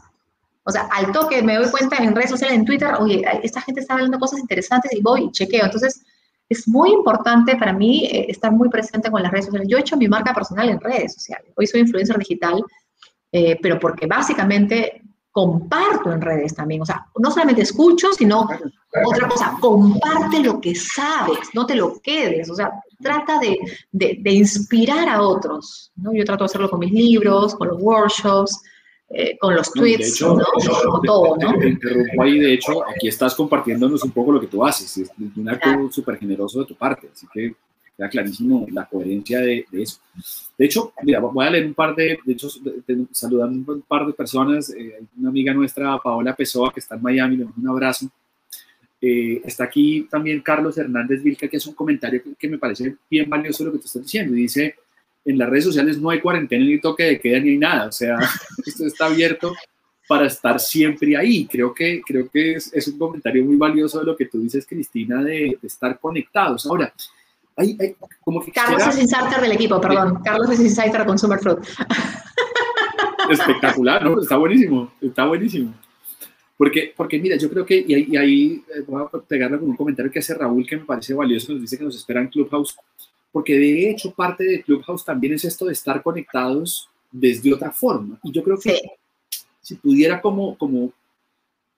O 0.63 0.71
sea, 0.71 0.87
al 0.91 1.11
toque 1.13 1.41
me 1.41 1.55
doy 1.55 1.71
cuenta 1.71 1.97
en 1.97 2.13
redes 2.13 2.31
sociales, 2.31 2.57
en 2.57 2.65
Twitter, 2.65 2.93
oye, 2.99 3.23
esta 3.41 3.61
gente 3.61 3.81
está 3.81 3.93
hablando 3.93 4.19
cosas 4.19 4.39
interesantes 4.39 4.91
y 4.93 5.01
voy 5.01 5.25
y 5.25 5.31
chequeo. 5.31 5.63
Entonces, 5.63 6.03
es 6.49 6.67
muy 6.67 6.91
importante 6.91 7.55
para 7.55 7.73
mí 7.73 8.05
eh, 8.05 8.25
estar 8.29 8.51
muy 8.51 8.69
presente 8.69 9.11
con 9.11 9.21
las 9.21 9.31
redes 9.31 9.45
sociales. 9.45 9.67
Yo 9.69 9.77
he 9.77 9.81
hecho 9.81 9.97
mi 9.97 10.07
marca 10.07 10.33
personal 10.33 10.69
en 10.69 10.79
redes 10.79 11.13
sociales. 11.13 11.51
Hoy 11.55 11.67
soy 11.67 11.81
influencer 11.81 12.17
digital, 12.17 12.63
eh, 13.31 13.57
pero 13.61 13.79
porque 13.79 14.05
básicamente 14.05 15.01
comparto 15.31 16.11
en 16.11 16.21
redes 16.21 16.55
también. 16.55 16.81
O 16.81 16.85
sea, 16.85 17.05
no 17.19 17.29
solamente 17.29 17.61
escucho, 17.61 18.11
sino 18.13 18.47
otra 19.05 19.27
cosa, 19.27 19.57
comparte 19.59 20.39
lo 20.39 20.59
que 20.59 20.73
sabes, 20.73 21.49
no 21.53 21.65
te 21.65 21.75
lo 21.75 21.99
quedes. 22.01 22.49
O 22.49 22.55
sea, 22.55 22.71
trata 22.99 23.37
de, 23.39 23.59
de, 23.91 24.17
de 24.19 24.31
inspirar 24.31 25.07
a 25.09 25.21
otros. 25.21 25.91
¿no? 25.95 26.13
Yo 26.13 26.25
trato 26.25 26.43
de 26.43 26.47
hacerlo 26.47 26.69
con 26.69 26.79
mis 26.79 26.91
libros, 26.91 27.53
con 27.53 27.67
los 27.67 27.81
workshops. 27.81 28.59
Eh, 29.09 29.37
con 29.37 29.55
los 29.55 29.71
tweets, 29.71 30.21
¿no? 30.21 30.37
todo, 31.05 31.37
¿no? 31.37 31.57
Te 31.57 31.69
interrumpo 31.69 32.23
ahí, 32.23 32.39
de 32.39 32.53
hecho, 32.53 32.85
aquí 32.85 33.07
estás 33.07 33.33
compartiéndonos 33.35 34.03
un 34.03 34.11
poco 34.11 34.33
lo 34.33 34.41
que 34.41 34.47
tú 34.47 34.65
haces, 34.65 34.97
es 34.97 35.11
un 35.37 35.47
acto 35.47 35.89
súper 35.89 36.17
generoso 36.17 36.59
de 36.59 36.65
tu 36.65 36.75
parte, 36.75 37.07
así 37.13 37.25
que 37.33 37.55
queda 37.95 38.09
clarísimo 38.09 38.67
la 38.69 38.85
coherencia 38.85 39.39
de, 39.39 39.65
de, 39.71 39.81
eso. 39.81 39.99
De 40.57 40.65
hecho, 40.65 40.91
mira, 41.03 41.21
voy 41.21 41.45
a 41.45 41.49
leer 41.49 41.67
un 41.67 41.73
par 41.73 41.95
de, 41.95 42.19
de 42.21 42.33
hecho, 42.33 42.49
saludando 43.11 43.73
un 43.73 43.81
par 43.83 44.05
de 44.05 44.11
personas, 44.11 44.71
eh, 44.71 44.99
una 45.17 45.29
amiga 45.29 45.53
nuestra, 45.53 45.97
Paola 45.99 46.35
Pessoa, 46.35 46.73
que 46.73 46.81
está 46.81 46.95
en 46.95 47.01
Miami, 47.01 47.37
le 47.37 47.45
mando 47.45 47.61
un 47.61 47.69
abrazo. 47.69 48.09
Eh, 48.99 49.41
está 49.45 49.63
aquí 49.63 50.05
también 50.11 50.41
Carlos 50.41 50.77
Hernández 50.77 51.23
Vilca, 51.23 51.47
que 51.47 51.57
es 51.57 51.65
un 51.65 51.75
comentario 51.75 52.21
que, 52.21 52.35
que, 52.35 52.49
me 52.49 52.57
parece 52.57 52.97
bien 53.09 53.29
valioso 53.29 53.63
lo 53.63 53.71
que 53.71 53.77
tú 53.77 53.85
estás 53.85 54.01
diciendo. 54.01 54.35
Y 54.35 54.41
dice, 54.41 54.75
en 55.27 55.37
las 55.37 55.49
redes 55.49 55.65
sociales 55.65 55.99
no 55.99 56.09
hay 56.09 56.21
cuarentena 56.21 56.65
ni 56.65 56.79
toque 56.79 57.03
de 57.03 57.19
queda 57.19 57.39
ni 57.39 57.57
nada, 57.57 57.87
o 57.87 57.91
sea, 57.91 58.17
esto 58.65 58.85
está 58.85 59.07
abierto 59.07 59.53
para 60.07 60.25
estar 60.25 60.59
siempre 60.59 61.17
ahí. 61.17 61.45
Creo 61.45 61.73
que, 61.73 62.01
creo 62.05 62.29
que 62.29 62.53
es, 62.53 62.73
es 62.73 62.87
un 62.87 62.97
comentario 62.97 63.43
muy 63.43 63.57
valioso 63.57 63.99
de 63.99 64.05
lo 64.05 64.15
que 64.15 64.25
tú 64.25 64.39
dices, 64.39 64.65
Cristina, 64.65 65.21
de, 65.21 65.57
de 65.61 65.67
estar 65.67 65.99
conectados. 65.99 66.65
Ahora, 66.65 66.93
Carlos 68.53 68.87
es 68.87 68.99
insider 68.99 69.41
del 69.41 69.51
equipo, 69.51 69.81
perdón. 69.81 70.21
Carlos 70.23 70.49
es 70.51 70.59
insider 70.61 70.99
de 70.99 71.05
Consumer 71.05 71.39
Fruit. 71.39 71.59
Espectacular, 73.29 74.05
¿no? 74.05 74.21
Está 74.21 74.37
buenísimo, 74.37 74.93
está 75.01 75.25
buenísimo. 75.25 75.73
Porque, 76.55 76.93
porque 76.95 77.19
mira, 77.19 77.35
yo 77.35 77.49
creo 77.49 77.65
que, 77.65 77.83
y 77.87 77.93
ahí, 77.93 78.07
y 78.09 78.17
ahí 78.17 78.63
eh, 78.73 78.83
voy 78.87 79.03
a 79.03 79.19
pegarle 79.19 79.59
con 79.59 79.69
un 79.69 79.75
comentario 79.75 80.11
que 80.11 80.19
hace 80.19 80.33
Raúl 80.33 80.65
que 80.65 80.77
me 80.77 80.85
parece 80.85 81.13
valioso, 81.13 81.51
nos 81.51 81.61
dice 81.61 81.77
que 81.77 81.83
nos 81.83 81.95
espera 81.95 82.21
en 82.21 82.29
Clubhouse, 82.29 82.75
porque 83.31 83.57
de 83.57 83.89
hecho 83.89 84.11
parte 84.11 84.43
de 84.43 84.61
Clubhouse 84.63 85.05
también 85.05 85.33
es 85.33 85.45
esto 85.45 85.65
de 85.65 85.73
estar 85.73 86.01
conectados 86.01 86.89
desde 87.11 87.53
otra 87.53 87.71
forma. 87.71 88.19
Y 88.23 88.31
yo 88.31 88.43
creo 88.43 88.57
que 88.57 88.75
sí. 88.75 89.41
si 89.61 89.75
pudiera 89.75 90.21
como, 90.21 90.57
como 90.57 90.91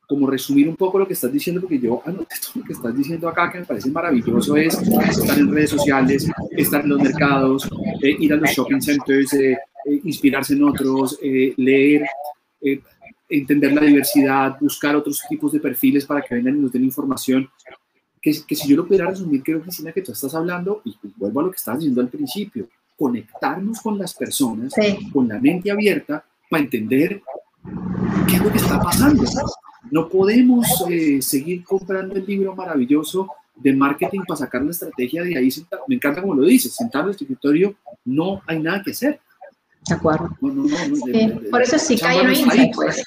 como 0.09 0.25
resumir 0.25 0.67
un 0.67 0.75
poco 0.75 0.97
lo 0.97 1.05
que 1.05 1.13
estás 1.13 1.31
diciendo, 1.31 1.61
porque 1.61 1.77
yo 1.77 2.01
anoté 2.03 2.33
esto 2.33 2.49
lo 2.55 2.63
que 2.63 2.73
estás 2.73 2.97
diciendo 2.97 3.29
acá, 3.29 3.51
que 3.51 3.59
me 3.59 3.65
parece 3.65 3.91
maravilloso, 3.91 4.57
es 4.57 4.75
estar 4.75 5.37
en 5.37 5.53
redes 5.53 5.69
sociales, 5.69 6.27
estar 6.49 6.81
en 6.81 6.89
los 6.89 6.99
mercados, 6.99 7.69
eh, 8.01 8.15
ir 8.17 8.33
a 8.33 8.37
los 8.37 8.49
shopping 8.49 8.81
centers, 8.81 9.31
eh, 9.33 9.51
eh, 9.51 10.01
inspirarse 10.03 10.55
en 10.55 10.63
otros, 10.63 11.19
leer, 11.21 12.07
entender 13.29 13.71
la 13.71 13.81
diversidad, 13.81 14.57
buscar 14.59 14.95
otros 14.95 15.21
tipos 15.29 15.51
de 15.51 15.59
perfiles 15.59 16.07
para 16.07 16.23
que 16.23 16.33
vengan 16.33 16.57
y 16.57 16.61
nos 16.61 16.71
den 16.71 16.85
información. 16.85 17.47
Que, 18.21 18.35
que 18.45 18.55
si 18.55 18.67
yo 18.67 18.77
lo 18.77 18.85
pudiera 18.85 19.09
resumir, 19.09 19.41
creo, 19.43 19.61
Cristina, 19.61 19.91
que 19.91 20.01
tú 20.01 20.11
estás 20.11 20.33
hablando, 20.35 20.81
y 20.83 20.95
vuelvo 21.15 21.39
a 21.39 21.43
lo 21.43 21.51
que 21.51 21.57
estabas 21.57 21.79
diciendo 21.79 22.01
al 22.01 22.09
principio, 22.09 22.67
conectarnos 22.97 23.79
con 23.79 23.97
las 23.97 24.13
personas, 24.13 24.73
sí. 24.73 25.09
con 25.11 25.27
la 25.27 25.39
mente 25.39 25.71
abierta, 25.71 26.23
para 26.49 26.63
entender 26.63 27.21
qué 28.27 28.35
es 28.35 28.43
lo 28.43 28.51
que 28.51 28.57
está 28.57 28.79
pasando. 28.81 29.23
No 29.91 30.09
podemos 30.09 30.67
eh, 30.89 31.21
seguir 31.21 31.63
comprando 31.63 32.15
el 32.15 32.25
libro 32.25 32.55
maravilloso 32.55 33.29
de 33.55 33.73
marketing 33.73 34.21
para 34.27 34.37
sacar 34.37 34.61
la 34.61 34.71
estrategia 34.71 35.23
de 35.23 35.37
ahí. 35.37 35.49
Me 35.87 35.95
encanta 35.95 36.21
como 36.21 36.35
lo 36.35 36.43
dices, 36.43 36.75
sentado 36.75 37.05
en 37.05 37.09
el 37.09 37.15
escritorio, 37.15 37.75
no 38.05 38.41
hay 38.45 38.59
nada 38.59 38.81
que 38.83 38.91
hacer. 38.91 39.19
De 39.87 39.95
acuerdo. 39.95 40.29
No, 40.41 40.53
no, 40.53 40.63
no, 40.63 40.95
sí, 40.95 41.11
de, 41.11 41.27
de, 41.27 41.49
por 41.49 41.61
eso 41.61 41.79
sí 41.79 41.97
cae 41.97 42.23
no 42.23 42.71
pues. 42.75 43.03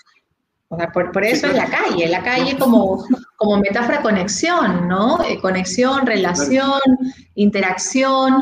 O 0.69 0.77
sea, 0.77 0.91
por, 0.91 1.13
por, 1.13 1.23
eso 1.23 1.47
sí, 1.47 1.53
es 1.53 1.57
la 1.57 1.71
calle, 1.71 2.09
la 2.09 2.25
calle 2.25 2.57
como, 2.57 3.05
como 3.43 3.61
metáfora 3.61 4.03
conexión, 4.03 4.89
¿no? 4.89 5.23
Eh, 5.25 5.41
conexión, 5.41 6.07
relación, 6.07 6.81
interacción, 7.35 8.41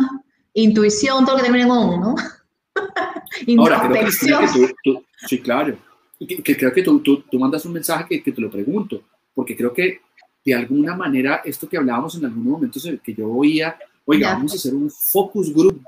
intuición, 0.54 1.24
todo 1.24 1.36
lo 1.36 1.42
que 1.42 1.48
termina 1.48 1.64
en 1.64 1.70
un, 1.70 2.00
¿no? 2.00 2.14
Ahora, 3.58 3.88
creo 3.88 4.06
que, 4.06 4.46
tú, 4.52 4.74
tú, 4.84 5.04
sí, 5.26 5.40
claro. 5.40 5.76
Que, 6.18 6.42
que 6.42 6.56
creo 6.56 6.72
que 6.72 6.82
tú, 6.82 7.00
tú, 7.00 7.22
tú, 7.30 7.38
mandas 7.38 7.64
un 7.64 7.72
mensaje 7.72 8.04
que, 8.08 8.22
que 8.22 8.32
te 8.32 8.40
lo 8.40 8.50
pregunto, 8.50 9.02
porque 9.34 9.56
creo 9.56 9.72
que 9.72 10.02
de 10.44 10.54
alguna 10.54 10.94
manera 10.94 11.40
esto 11.44 11.68
que 11.68 11.78
hablábamos 11.78 12.14
en 12.16 12.24
en 12.24 12.70
el 12.92 13.00
que 13.00 13.14
yo 13.14 13.30
oía, 13.30 13.76
oiga, 14.04 14.34
vamos 14.34 14.52
a 14.52 14.56
hacer 14.56 14.74
un 14.74 14.90
focus 14.90 15.52
group 15.52 15.82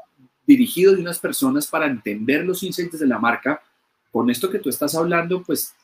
dirigido 0.47 0.95
de 0.95 1.01
unas 1.01 1.19
personas 1.19 1.67
para 1.67 1.87
entender 1.87 2.45
los 2.45 2.63
insights 2.63 2.99
de 2.99 3.07
la 3.07 3.19
marca, 3.19 3.61
con 4.11 4.31
esto 4.31 4.51
que 4.51 4.59
tú 4.59 4.69
estás 4.69 4.95
hablando, 4.95 5.43
pues 5.43 5.75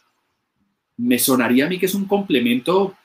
me 0.98 1.18
sonaría 1.18 1.66
a 1.66 1.68
mí 1.68 1.78
que 1.78 1.86
es 1.86 1.94
un 1.94 2.06
complemento, 2.06 2.96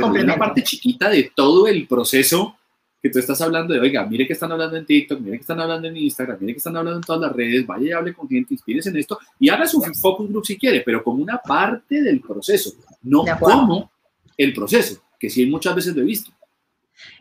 pero 0.00 0.12
de 0.12 0.24
una 0.24 0.36
parte 0.36 0.62
chiquita 0.62 1.08
de 1.08 1.32
todo 1.34 1.66
el 1.66 1.86
proceso 1.86 2.56
que 3.02 3.08
tú 3.08 3.18
estás 3.18 3.40
hablando 3.40 3.72
de, 3.72 3.80
oiga, 3.80 4.04
mire 4.04 4.26
que 4.26 4.34
están 4.34 4.52
hablando 4.52 4.76
en 4.76 4.84
TikTok, 4.84 5.20
mire 5.20 5.36
que 5.38 5.42
están 5.42 5.60
hablando 5.60 5.88
en 5.88 5.96
Instagram, 5.96 6.36
mire 6.40 6.52
que 6.52 6.58
están 6.58 6.76
hablando 6.76 6.98
en 6.98 7.04
todas 7.04 7.22
las 7.22 7.32
redes, 7.32 7.66
vaya 7.66 7.86
y 7.86 7.92
hable 7.92 8.12
con 8.12 8.28
gente, 8.28 8.52
inspírese 8.54 8.90
en 8.90 8.96
esto 8.98 9.18
y 9.38 9.48
haga 9.48 9.66
su 9.66 9.80
focus 9.80 10.28
group 10.28 10.44
si 10.44 10.58
quiere, 10.58 10.82
pero 10.84 11.02
como 11.02 11.22
una 11.22 11.38
parte 11.38 12.02
del 12.02 12.20
proceso, 12.20 12.72
no 13.02 13.24
como 13.38 13.90
el 14.36 14.52
proceso, 14.52 15.00
que 15.18 15.30
sí 15.30 15.46
muchas 15.46 15.74
veces 15.74 15.96
lo 15.96 16.02
he 16.02 16.06
visto. 16.06 16.30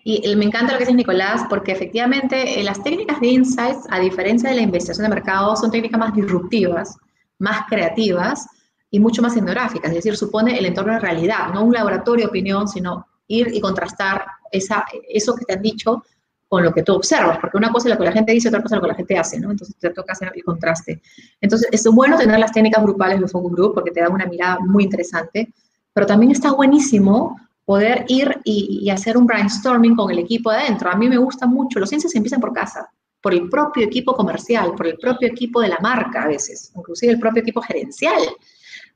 Y 0.04 0.36
me 0.36 0.46
encanta 0.46 0.74
lo 0.74 0.78
que 0.78 0.86
dice 0.86 0.96
Nicolás, 0.96 1.44
porque 1.50 1.72
efectivamente 1.72 2.60
eh, 2.60 2.63
las 2.63 2.84
técnicas 2.84 3.22
de 3.22 3.28
insights, 3.28 3.86
a 3.89 4.00
diferencia 4.00 4.50
de 4.50 4.58
la 4.58 4.62
investigación 4.62 5.04
de 5.04 5.15
mercado, 5.15 5.56
son 5.56 5.72
técnicas 5.72 6.00
más 6.00 6.13
disruptivas, 6.13 6.98
más 7.38 7.65
creativas 7.70 8.46
y 8.91 8.99
mucho 8.99 9.21
más 9.21 9.36
etnográficas, 9.38 9.89
es 9.89 9.97
decir, 9.97 10.17
supone 10.17 10.58
el 10.58 10.65
entorno 10.65 10.93
de 10.93 10.99
realidad, 10.99 11.54
no 11.54 11.63
un 11.63 11.73
laboratorio 11.73 12.25
de 12.25 12.30
opinión, 12.30 12.67
sino 12.67 13.06
ir 13.28 13.49
y 13.54 13.62
contrastar 13.62 14.25
esa, 14.52 14.86
eso 15.08 15.36
que 15.36 15.45
te 15.45 15.54
han 15.54 15.62
dicho 15.62 16.04
con 16.47 16.63
lo 16.63 16.73
que 16.73 16.82
tú 16.82 16.95
observas, 16.95 17.38
porque 17.39 17.58
una 17.58 17.71
cosa 17.71 17.88
es 17.88 17.93
lo 17.93 17.99
que 17.99 18.06
la 18.06 18.12
gente 18.12 18.32
dice, 18.32 18.47
otra 18.47 18.63
cosa 18.63 18.75
es 18.75 18.82
lo 18.82 18.88
que 18.88 18.91
la 18.91 18.95
gente 18.95 19.17
hace, 19.17 19.39
¿no? 19.39 19.52
Entonces 19.52 19.75
te 19.78 19.91
toca 19.91 20.13
hacer 20.13 20.32
el 20.34 20.43
contraste. 20.43 20.99
Entonces 21.39 21.69
es 21.71 21.86
bueno 21.86 22.17
tener 22.17 22.39
las 22.39 22.52
técnicas 22.52 22.84
grupales 22.84 23.19
de 23.19 23.28
focus 23.28 23.52
group 23.52 23.75
porque 23.75 23.91
te 23.91 24.02
da 24.02 24.10
una 24.10 24.25
mirada 24.25 24.58
muy 24.60 24.84
interesante, 24.84 25.54
pero 25.93 26.08
también 26.08 26.32
está 26.32 26.52
buenísimo 26.52 27.39
poder 27.65 28.04
ir 28.08 28.39
y, 28.43 28.80
y 28.82 28.89
hacer 28.89 29.15
un 29.15 29.28
brainstorming 29.28 29.95
con 29.95 30.10
el 30.10 30.17
equipo 30.17 30.49
adentro. 30.49 30.89
A 30.89 30.95
mí 30.95 31.08
me 31.08 31.17
gusta 31.17 31.45
mucho, 31.45 31.80
los 31.80 31.88
ciencias 31.88 32.15
empiezan 32.15 32.41
por 32.41 32.52
casa, 32.52 32.89
por 33.21 33.36
el 33.36 33.47
propio 33.47 33.86
equipo 33.86 34.15
comercial, 34.15 34.73
por 34.75 34.88
el 34.88 34.97
propio 34.97 35.28
equipo 35.28 35.62
de 35.62 35.67
la 35.67 35.78
marca 35.80 36.23
a 36.23 36.28
veces, 36.28 36.71
inclusive 36.75 37.12
el 37.12 37.19
propio 37.19 37.43
equipo 37.43 37.62
gerencial 37.62 38.23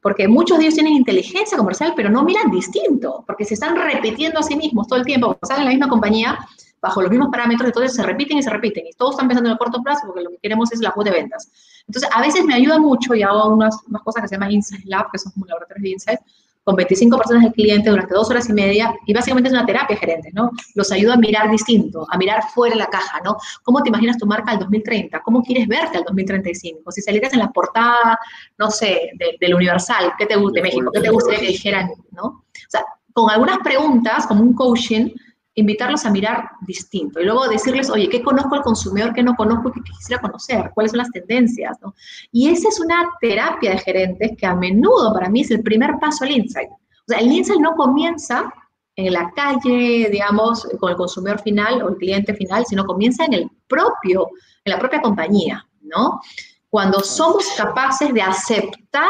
porque 0.04 0.28
muchos 0.28 0.58
de 0.58 0.66
ellos 0.66 0.76
tienen 0.76 0.94
inteligencia 0.94 1.58
comercial, 1.58 1.94
pero 1.96 2.10
no 2.10 2.24
miran 2.24 2.52
distinto, 2.52 3.24
porque 3.26 3.46
se 3.46 3.54
están 3.54 3.74
repitiendo 3.76 4.42
a 4.42 4.44
sí 4.44 4.56
mismos 4.56 4.86
todo 4.88 5.00
el 5.00 5.06
tiempo, 5.06 5.40
están 5.42 5.60
en 5.60 5.64
la 5.64 5.72
misma 5.72 5.88
compañía, 5.88 6.38
bajo 6.82 7.02
los 7.02 7.10
mismos 7.10 7.30
parámetros, 7.32 7.68
entonces 7.68 7.96
se 7.96 8.04
repiten 8.04 8.38
y 8.38 8.44
se 8.44 8.50
repiten, 8.50 8.86
y 8.86 8.92
todos 8.92 9.12
están 9.12 9.30
pensando 9.30 9.50
en 9.50 9.54
el 9.54 9.58
corto 9.58 9.82
plazo, 9.82 10.02
porque 10.06 10.22
lo 10.22 10.30
que 10.32 10.38
queremos 10.40 10.74
es 10.74 10.82
la 10.82 10.92
voz 10.94 11.06
de 11.06 11.12
ventas. 11.12 11.50
Entonces, 11.88 12.10
a 12.14 12.22
veces 12.22 12.44
me 12.44 12.54
ayuda 12.54 12.78
mucho, 12.80 13.16
y 13.16 13.24
hago 13.24 13.48
unas, 13.48 13.78
unas 13.88 14.02
cosas 14.02 14.24
que 14.24 14.28
se 14.28 14.36
llaman 14.36 14.52
Insight 14.52 14.84
Lab, 14.86 15.10
que 15.10 15.18
son 15.18 15.32
como 15.32 15.46
laboratorios 15.46 15.82
de 15.82 15.90
Insight, 15.90 16.20
con 16.64 16.76
25 16.76 17.18
personas 17.18 17.44
del 17.44 17.54
cliente 17.54 17.90
durante 17.90 18.14
dos 18.14 18.30
horas 18.30 18.50
y 18.50 18.54
media, 18.54 18.94
y 19.06 19.14
básicamente 19.14 19.50
es 19.50 19.54
una 19.54 19.66
terapia 19.66 19.98
gerente, 19.98 20.32
¿no? 20.34 20.52
Los 20.76 20.92
ayuda 20.92 21.16
a 21.16 21.18
mirar 21.18 21.50
distinto, 21.52 22.06
a 22.10 22.18
mirar 22.18 22.44
fuera 22.54 22.76
de 22.76 22.80
la 22.80 22.88
caja, 22.88 23.20
¿no? 23.24 23.38
¿Cómo 23.64 23.82
te 23.84 23.90
imaginas 23.90 24.18
tu 24.18 24.26
marca 24.26 24.52
al 24.52 24.60
2030? 24.60 25.20
¿Cómo 25.22 25.44
quieres 25.44 25.68
verte 25.68 25.98
al 25.98 26.04
2035? 26.04 26.92
Si 26.92 27.02
salieras 27.02 27.34
en 27.34 27.40
la 27.40 27.52
portada, 27.52 28.18
no 28.58 28.70
sé, 28.72 29.12
del 29.16 29.38
de 29.40 29.56
Universal, 29.56 30.14
¿qué 30.18 30.26
te 30.26 30.36
gusta 30.36 30.60
de 30.60 30.64
México? 30.64 30.90
¿Qué 30.94 31.02
te 31.02 31.10
gustaría 31.10 31.40
que 31.40 31.48
dijeran, 31.48 31.92
no? 32.12 32.24
O 32.24 32.44
sea, 32.70 32.84
con 33.14 33.30
algunas 33.30 33.60
preguntas, 33.60 34.26
como 34.26 34.42
un 34.42 34.54
coaching, 34.54 35.10
invitarlos 35.56 36.06
a 36.06 36.10
mirar 36.10 36.50
distinto 36.62 37.20
y 37.20 37.26
luego 37.26 37.48
decirles, 37.48 37.90
oye, 37.90 38.10
¿qué 38.10 38.24
conozco 38.24 38.56
al 38.56 38.64
consumidor, 38.64 39.14
qué 39.14 39.22
no 39.22 39.36
conozco 39.36 39.70
y 39.70 39.74
qué 39.74 39.92
quisiera 39.98 40.22
conocer? 40.22 40.72
¿Cuáles 40.74 40.92
son 40.92 41.00
las 41.00 41.12
tendencias? 41.12 41.78
¿no? 41.82 41.94
Y 42.32 42.50
esa 42.50 42.70
es 42.70 42.80
una 42.80 43.10
terapia 43.22 43.72
de 43.72 43.80
gerentes 43.80 44.32
que 44.38 44.46
a 44.46 44.56
menudo 44.56 45.14
para 45.14 45.30
mí 45.30 45.42
es 45.42 45.52
el 45.52 45.62
primer 45.62 46.00
paso 46.00 46.24
al 46.24 46.32
insight. 46.32 46.70
O 46.72 47.06
sea, 47.08 47.20
el 47.20 47.32
insight 47.32 47.60
no 47.60 47.76
comienza 47.76 48.52
en 48.96 49.14
la 49.14 49.32
calle, 49.32 50.10
digamos, 50.12 50.68
con 50.80 50.92
el 50.92 50.96
consumidor 50.96 51.42
final 51.42 51.82
o 51.82 51.90
el 51.90 51.98
cliente 51.98 52.34
final, 52.34 52.66
sino 52.66 52.86
comienza 52.86 53.26
en 53.26 53.34
el 53.34 53.52
propio, 53.68 54.30
en 54.66 54.72
la 54.72 54.80
propia 54.80 55.02
compañía, 55.02 55.66
¿no? 55.82 56.22
Cuando 56.70 57.00
somos 57.02 57.46
capaces 57.58 58.14
de 58.14 58.22
aceptar 58.22 59.10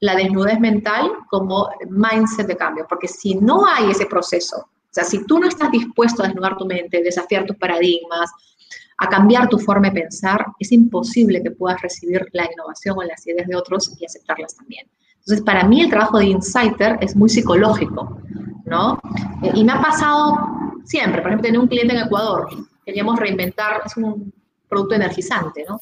la 0.00 0.16
desnudez 0.16 0.58
mental 0.60 1.12
como 1.30 1.70
mindset 1.88 2.46
de 2.46 2.56
cambio, 2.56 2.86
porque 2.88 3.08
si 3.08 3.36
no 3.36 3.64
hay 3.66 3.90
ese 3.90 4.06
proceso, 4.06 4.68
o 4.92 4.94
sea, 4.94 5.04
si 5.04 5.24
tú 5.24 5.38
no 5.38 5.48
estás 5.48 5.70
dispuesto 5.70 6.22
a 6.22 6.26
desnudar 6.26 6.54
tu 6.58 6.66
mente, 6.66 7.02
desafiar 7.02 7.46
tus 7.46 7.56
paradigmas, 7.56 8.30
a 8.98 9.08
cambiar 9.08 9.48
tu 9.48 9.58
forma 9.58 9.88
de 9.88 10.02
pensar, 10.02 10.44
es 10.58 10.70
imposible 10.70 11.42
que 11.42 11.50
puedas 11.50 11.80
recibir 11.80 12.28
la 12.32 12.44
innovación 12.44 12.98
o 12.98 13.02
las 13.02 13.26
ideas 13.26 13.48
de 13.48 13.56
otros 13.56 13.90
y 13.98 14.04
aceptarlas 14.04 14.54
también. 14.54 14.86
Entonces, 15.20 15.42
para 15.46 15.64
mí 15.64 15.80
el 15.80 15.88
trabajo 15.88 16.18
de 16.18 16.26
insider 16.26 16.98
es 17.00 17.16
muy 17.16 17.30
psicológico, 17.30 18.18
¿no? 18.66 19.00
Eh, 19.42 19.52
y 19.54 19.64
me 19.64 19.72
ha 19.72 19.80
pasado 19.80 20.36
siempre, 20.84 21.22
por 21.22 21.30
ejemplo, 21.30 21.46
tenía 21.46 21.60
un 21.60 21.68
cliente 21.68 21.94
en 21.94 22.02
Ecuador, 22.02 22.48
queríamos 22.84 23.18
reinventar, 23.18 23.80
es 23.86 23.96
un 23.96 24.30
producto 24.68 24.94
energizante, 24.94 25.64
¿no? 25.66 25.80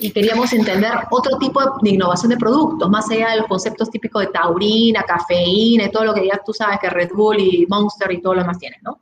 Y 0.00 0.10
queríamos 0.12 0.52
entender 0.52 0.92
otro 1.10 1.38
tipo 1.38 1.60
de 1.82 1.90
innovación 1.90 2.30
de 2.30 2.36
productos, 2.36 2.88
más 2.88 3.10
allá 3.10 3.30
de 3.30 3.38
los 3.38 3.46
conceptos 3.46 3.90
típicos 3.90 4.22
de 4.22 4.28
taurina, 4.28 5.02
cafeína 5.02 5.84
y 5.84 5.90
todo 5.90 6.04
lo 6.04 6.14
que 6.14 6.26
ya 6.26 6.40
tú 6.44 6.52
sabes 6.52 6.78
que 6.80 6.88
Red 6.88 7.10
Bull 7.12 7.40
y 7.40 7.66
Monster 7.66 8.12
y 8.12 8.22
todo 8.22 8.34
lo 8.34 8.42
demás 8.42 8.58
tienen, 8.58 8.80
¿no? 8.82 9.00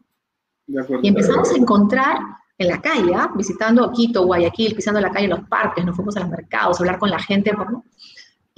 y 0.68 1.08
empezamos 1.08 1.52
a 1.52 1.56
encontrar 1.56 2.18
en 2.58 2.68
la 2.68 2.80
calle, 2.80 3.14
¿ah? 3.14 3.30
visitando 3.36 3.92
Quito, 3.92 4.24
Guayaquil, 4.24 4.74
pisando 4.74 5.00
la 5.00 5.10
calle 5.10 5.26
en 5.26 5.30
los 5.30 5.48
parques, 5.48 5.84
nos 5.84 5.94
fuimos 5.94 6.16
a 6.16 6.20
los 6.20 6.30
mercados, 6.30 6.80
a 6.80 6.82
hablar 6.82 6.98
con 6.98 7.10
la 7.10 7.20
gente, 7.20 7.52
¿no? 7.52 7.84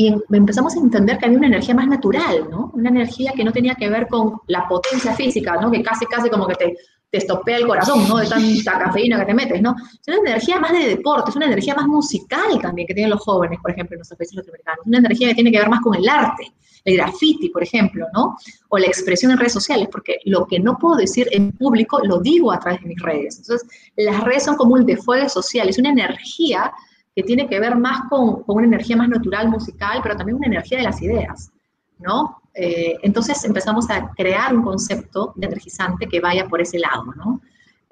y 0.00 0.14
empezamos 0.30 0.76
a 0.76 0.78
entender 0.78 1.18
que 1.18 1.26
había 1.26 1.38
una 1.38 1.48
energía 1.48 1.74
más 1.74 1.88
natural, 1.88 2.48
¿no? 2.48 2.70
Una 2.72 2.88
energía 2.88 3.32
que 3.34 3.42
no 3.42 3.50
tenía 3.50 3.74
que 3.74 3.90
ver 3.90 4.06
con 4.06 4.34
la 4.46 4.68
potencia 4.68 5.12
física, 5.12 5.56
¿no? 5.60 5.72
Que 5.72 5.82
casi, 5.82 6.06
casi 6.06 6.30
como 6.30 6.46
que 6.46 6.54
te, 6.54 6.76
te 7.10 7.18
estopea 7.18 7.56
el 7.56 7.66
corazón, 7.66 8.06
¿no? 8.08 8.18
De 8.18 8.26
tanta 8.26 8.78
cafeína 8.78 9.18
que 9.20 9.26
te 9.26 9.34
metes, 9.34 9.62
¿no? 9.62 9.74
Es 9.78 10.08
una 10.08 10.30
energía 10.30 10.60
más 10.60 10.72
de 10.72 10.88
deporte, 10.88 11.30
es 11.30 11.36
una 11.36 11.46
energía 11.46 11.74
más 11.74 11.86
musical 11.86 12.60
también 12.60 12.86
que 12.86 12.94
tienen 12.94 13.10
los 13.10 13.20
jóvenes, 13.20 13.58
por 13.60 13.70
ejemplo, 13.70 13.94
en 13.94 14.00
nuestros 14.00 14.18
países 14.18 14.36
latinoamericanos. 14.36 14.86
Una 14.86 14.98
energía 14.98 15.28
que 15.28 15.34
tiene 15.34 15.50
que 15.50 15.58
ver 15.58 15.70
más 15.70 15.80
con 15.80 15.94
el 15.94 16.06
arte, 16.08 16.52
el 16.84 16.96
graffiti, 16.96 17.48
por 17.48 17.62
ejemplo, 17.62 18.06
¿no? 18.12 18.36
O 18.68 18.78
la 18.78 18.86
expresión 18.86 19.32
en 19.32 19.38
redes 19.38 19.54
sociales, 19.54 19.88
porque 19.90 20.18
lo 20.24 20.46
que 20.46 20.60
no 20.60 20.76
puedo 20.78 20.96
decir 20.96 21.28
en 21.32 21.52
público 21.52 22.00
lo 22.04 22.20
digo 22.20 22.52
a 22.52 22.60
través 22.60 22.82
de 22.82 22.88
mis 22.88 23.00
redes. 23.00 23.38
Entonces, 23.38 23.66
las 23.96 24.22
redes 24.22 24.44
son 24.44 24.56
como 24.56 24.74
un 24.74 24.84
desfogue 24.84 25.28
social, 25.28 25.68
es 25.68 25.78
una 25.78 25.90
energía 25.90 26.72
que 27.16 27.22
tiene 27.22 27.48
que 27.48 27.58
ver 27.58 27.74
más 27.74 28.02
con, 28.10 28.42
con, 28.42 28.56
una 28.56 28.66
energía 28.66 28.96
más 28.96 29.08
natural, 29.08 29.48
musical, 29.48 30.00
pero 30.02 30.16
también 30.16 30.36
una 30.36 30.46
energía 30.46 30.78
de 30.78 30.84
las 30.84 31.00
ideas, 31.02 31.50
¿no? 31.98 32.40
Eh, 32.60 32.98
entonces 33.02 33.44
empezamos 33.44 33.88
a 33.88 34.10
crear 34.16 34.52
un 34.52 34.64
concepto 34.64 35.32
de 35.36 35.46
energizante 35.46 36.08
que 36.08 36.20
vaya 36.20 36.48
por 36.48 36.60
ese 36.60 36.80
lado, 36.80 37.04
¿no? 37.14 37.40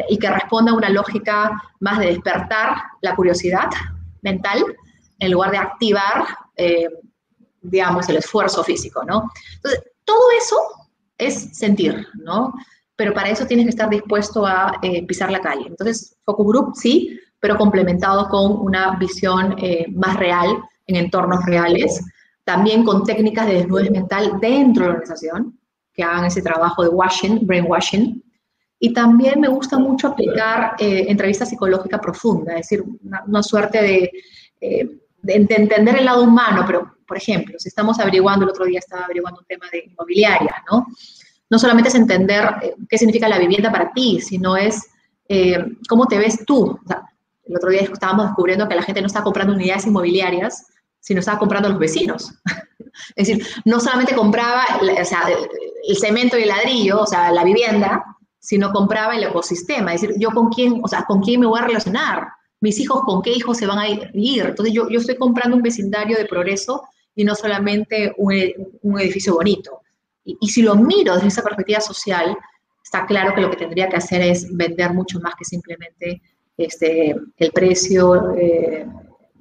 Y 0.09 0.19
que 0.19 0.29
responda 0.29 0.73
a 0.73 0.75
una 0.75 0.91
lógica 0.91 1.63
más 1.79 2.01
de 2.01 2.07
despertar 2.07 2.83
la 3.01 3.15
curiosidad 3.15 3.71
mental 4.23 4.65
en 5.21 5.31
lugar 5.31 5.53
de 5.53 5.59
activar, 5.59 6.27
eh, 6.57 6.89
digamos, 7.63 8.09
el 8.09 8.17
esfuerzo 8.17 8.65
físico, 8.65 9.05
¿no? 9.05 9.31
Entonces, 9.55 9.85
todo 10.05 10.31
eso 10.37 10.57
es 11.17 11.57
sentir, 11.57 12.05
¿no? 12.15 12.53
Pero 12.97 13.15
para 13.15 13.31
eso 13.31 13.47
tienes 13.47 13.67
que 13.67 13.71
estar 13.71 13.89
dispuesto 13.89 14.45
a 14.45 14.79
eh, 14.83 15.07
pisar 15.07 15.31
la 15.31 15.41
calle. 15.41 15.67
Entonces, 15.69 16.17
Focus 16.25 16.47
Group 16.47 16.73
sí, 16.75 17.21
pero 17.39 17.57
complementado 17.57 18.29
con 18.29 18.59
una 18.59 18.97
visión 18.97 19.55
más 19.95 20.17
real 20.17 20.61
en 20.89 20.97
entornos 20.97 21.45
reales, 21.47 22.03
también 22.47 22.85
con 22.85 23.03
técnicas 23.03 23.49
de 23.49 23.55
desnudez 23.55 23.91
mental 23.91 24.39
dentro 24.41 24.85
de 24.85 24.89
la 24.89 24.95
organización, 24.95 25.59
que 25.93 26.05
hagan 26.05 26.27
ese 26.27 26.43
trabajo 26.43 26.85
de 26.85 26.91
washing, 26.91 27.45
brainwashing. 27.45 28.23
Y 28.79 28.93
también 28.93 29.41
me 29.41 29.49
gusta 29.49 29.79
mucho 29.81 30.07
aplicar 30.07 30.77
eh, 30.79 31.07
entrevista 31.09 31.45
psicológica 31.45 32.01
profunda, 32.01 32.53
es 32.53 32.69
decir, 32.69 32.85
una, 33.27 33.43
suerte 33.43 34.05
eh, 34.61 35.01
de, 35.23 35.45
de, 35.45 35.55
entender 35.57 35.97
el 35.99 36.05
lado 36.05 36.23
humano, 36.23 36.63
pero, 36.65 36.95
por 37.05 37.17
ejemplo, 37.17 37.59
si 37.59 37.69
estamos 37.69 37.99
averiguando, 37.99 38.45
el 38.45 38.51
otro 38.51 38.65
día 38.65 38.79
estaba 38.79 39.07
averiguando 39.07 39.41
un 39.41 39.47
tema 39.47 39.67
de 39.73 39.83
inmobiliaria, 39.91 40.63
¿no? 40.71 40.87
No 41.51 41.59
solamente 41.59 41.89
es 41.89 41.97
entender 41.97 42.77
qué 42.89 42.97
significa 42.97 43.29
la 43.29 43.41
vivienda 43.41 43.73
para 43.73 43.93
ti, 43.93 44.21
sino 44.21 44.57
es 44.57 44.89
cómo 45.89 46.07
te 46.07 46.19
ves 46.19 46.45
tú. 46.45 46.79
El 47.45 47.57
otro 47.57 47.71
día 47.71 47.83
estábamos 47.83 48.27
descubriendo 48.27 48.69
que 48.69 48.75
la 48.75 48.83
gente 48.83 49.01
no 49.01 49.07
está 49.07 49.23
comprando 49.23 49.55
unidades 49.55 49.87
inmobiliarias, 49.87 50.67
sino 51.07 51.21
estaba 51.21 51.39
comprando 51.39 51.69
a 51.69 51.71
los 51.71 51.79
vecinos. 51.79 52.35
es 53.15 53.29
decir, 53.29 53.47
no 53.65 53.79
solamente 53.79 54.13
compraba 54.13 54.65
el, 54.81 55.97
cemento 55.97 56.37
y 56.37 56.43
el 56.43 56.49
ladrillo, 56.49 57.03
o 57.03 57.07
sea, 57.07 57.31
la 57.31 57.45
vivienda, 57.45 58.05
sino 58.41 58.73
compraba 58.73 59.15
el 59.15 59.23
ecosistema. 59.23 59.95
Es 59.95 60.01
decir, 60.01 60.17
yo 60.19 60.31
con 60.33 60.49
quién, 60.49 60.81
o 60.83 60.89
sea, 60.89 61.05
con 61.05 61.21
quién 61.21 61.39
me 61.39 61.47
voy 61.47 61.61
a 61.61 61.67
relacionar, 61.67 62.27
mis 62.61 62.81
hijos 62.81 63.03
con 63.03 63.23
qué 63.23 63.31
hijos 63.31 63.57
se 63.57 63.67
van 63.67 63.79
a 63.79 63.89
ir. 63.89 64.11
Entonces 64.13 64.75
yo, 64.75 64.89
yo 64.89 64.99
estoy 64.99 65.15
comprando 65.15 65.57
un 65.57 65.63
vecindario 65.63 66.19
de 66.19 66.25
progreso 66.25 66.83
y 67.15 67.23
no 67.23 67.37
solamente 67.37 68.13
un, 68.17 68.35
un 68.83 69.01
edificio 69.01 69.35
bonito. 69.35 69.83
Y, 70.25 70.37
y, 70.41 70.49
si 70.49 70.63
lo 70.63 70.75
miro 70.75 71.15
desde 71.15 71.29
esa 71.29 71.43
perspectiva 71.43 71.81
social, 71.81 72.37
está 72.83 73.07
claro 73.07 73.33
que 73.33 73.43
lo 73.43 73.51
que 73.51 73.59
tendría 73.59 73.89
que 73.89 73.97
hacer 73.97 74.23
es 74.23 74.49
vender 74.57 74.93
mucho 74.93 75.21
más 75.21 75.35
que 75.39 75.45
simplemente 75.45 76.21
este, 76.57 77.15
el 77.37 77.53
precio, 77.53 78.33
eh, 78.37 78.89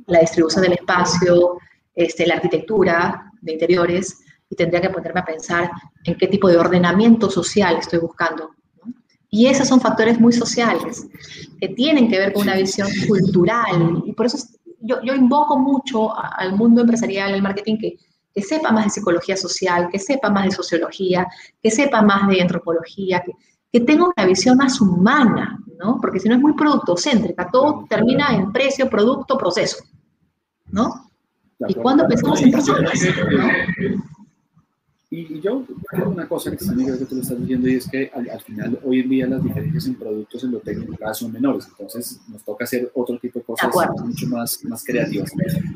la 0.08 0.20
distribución 0.20 0.64
del 0.64 0.74
espacio, 0.74 1.58
este, 1.94 2.28
la 2.28 2.36
arquitectura 2.36 3.32
de 3.42 3.54
interiores, 3.54 4.20
y 4.50 4.56
tendría 4.56 4.82
que 4.82 4.90
ponerme 4.90 5.22
a 5.22 5.26
pensar 5.26 5.72
en 6.04 6.16
qué 6.18 6.28
tipo 6.28 6.48
de 6.48 6.58
ordenamiento 6.58 7.30
social 7.30 7.78
estoy 7.78 8.00
buscando. 8.00 8.52
Y 9.30 9.48
esos 9.48 9.68
son 9.68 9.82
factores 9.82 10.20
muy 10.20 10.34
sociales, 10.34 11.08
que 11.60 11.70
tienen 11.70 12.10
que 12.10 12.20
ver 12.20 12.32
con 12.32 12.44
una 12.44 12.56
visión 12.56 12.88
cultural, 13.08 14.04
y 14.06 14.14
por 14.14 14.28
eso 14.28 14.38
yo, 14.80 15.02
yo 15.02 15.16
invoco 15.16 15.58
mucho 15.58 16.14
al 16.18 16.56
mundo 16.56 16.82
empresarial, 16.82 17.34
al 17.34 17.42
marketing, 17.42 17.78
que, 17.78 17.98
que 18.34 18.42
sepa 18.42 18.72
más 18.72 18.86
de 18.86 18.90
psicología 18.92 19.36
social, 19.36 19.90
que 19.92 19.98
sepa 19.98 20.30
más 20.30 20.46
de 20.46 20.52
sociología, 20.52 21.28
que 21.62 21.72
sepa 21.72 22.02
más 22.02 22.28
de 22.28 22.42
antropología, 22.42 23.22
que, 23.26 23.32
que 23.72 23.80
tenga 23.80 24.06
una 24.16 24.26
visión 24.26 24.58
más 24.58 24.80
humana, 24.80 25.60
¿no? 25.80 25.98
Porque 26.00 26.20
si 26.20 26.30
no 26.30 26.36
es 26.36 26.42
muy 26.42 26.54
productocéntrica, 26.54 27.50
todo 27.52 27.86
termina 27.90 28.34
en 28.36 28.52
precio, 28.52 28.90
producto, 28.90 29.38
proceso, 29.38 29.78
¿no? 30.72 31.12
¿Y 31.68 31.74
cuando 31.76 32.08
pensamos 32.08 32.42
en 32.42 32.52
personas? 32.52 32.94
Y, 35.12 35.40
yo 35.40 35.64
creo 35.88 36.10
una 36.10 36.28
cosa 36.28 36.52
que 36.52 36.58
también 36.58 36.88
creo 36.90 37.00
que 37.00 37.06
tú 37.06 37.16
lo 37.16 37.22
estás 37.22 37.40
diciendo 37.40 37.70
y 37.70 37.76
es 37.76 37.88
que 37.88 38.12
al, 38.14 38.42
final 38.42 38.80
hoy 38.84 39.00
en 39.00 39.10
día 39.10 39.28
las 39.28 39.42
diferencias 39.42 39.86
en 39.86 39.96
productos 39.96 40.44
en 40.44 40.52
lo 40.52 40.60
técnico 40.60 40.96
cada 40.98 41.14
son 41.14 41.32
menores, 41.32 41.68
entonces 41.70 42.20
nos 42.28 42.44
toca 42.44 42.66
hacer 42.66 42.92
otro 42.94 43.18
tipo 43.20 43.40
de 43.40 43.46
cosas 43.46 43.72
mucho 44.04 44.28
más, 44.28 44.66
más 44.66 44.84
creativas. 44.84 45.32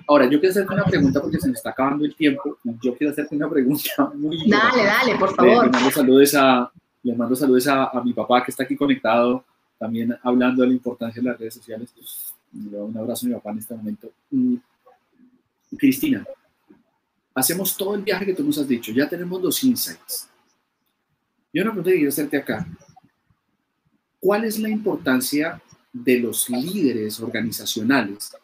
Ahora, 0.07 0.25
yo 0.25 0.39
quiero 0.39 0.51
hacerte 0.51 0.73
una 0.73 0.83
pregunta 0.83 1.21
porque 1.21 1.39
se 1.39 1.47
me 1.47 1.53
está 1.53 1.69
acabando 1.69 2.05
el 2.05 2.15
tiempo. 2.15 2.57
Yo 2.81 2.95
quiero 2.95 3.13
hacerte 3.13 3.35
una 3.35 3.49
pregunta 3.49 4.11
muy... 4.15 4.49
Dale, 4.49 4.83
dale, 4.83 5.15
por 5.17 5.33
favor. 5.35 5.65
Le 5.65 5.71
mando 5.71 5.91
saludos 5.91 6.35
a, 6.35 6.71
le 7.03 7.15
mando 7.15 7.35
saludos 7.35 7.67
a, 7.67 7.85
a 7.85 8.03
mi 8.03 8.13
papá 8.13 8.43
que 8.43 8.51
está 8.51 8.63
aquí 8.63 8.75
conectado 8.75 9.45
también 9.77 10.15
hablando 10.21 10.61
de 10.61 10.67
la 10.67 10.73
importancia 10.73 11.21
de 11.21 11.29
las 11.29 11.39
redes 11.39 11.53
sociales. 11.53 11.89
Pues, 11.95 12.35
le 12.51 12.77
doy 12.77 12.89
un 12.89 12.97
abrazo 12.97 13.25
a 13.25 13.29
mi 13.29 13.35
papá 13.35 13.51
en 13.51 13.57
este 13.59 13.75
momento. 13.75 14.11
Cristina, 15.77 16.25
hacemos 17.33 17.75
todo 17.77 17.95
el 17.95 18.03
viaje 18.03 18.25
que 18.25 18.33
tú 18.33 18.43
nos 18.43 18.57
has 18.57 18.67
dicho, 18.67 18.91
ya 18.91 19.07
tenemos 19.07 19.41
los 19.41 19.63
insights. 19.63 20.29
Yo 21.53 21.63
una 21.63 21.71
pregunta 21.71 21.91
que 21.91 21.97
quiero 21.97 22.09
hacerte 22.09 22.37
acá. 22.37 22.67
¿Cuál 24.19 24.45
es 24.45 24.59
la 24.59 24.69
importancia 24.69 25.61
de 25.91 26.19
los 26.19 26.49
líderes 26.49 27.19
organizacionales 27.19 28.35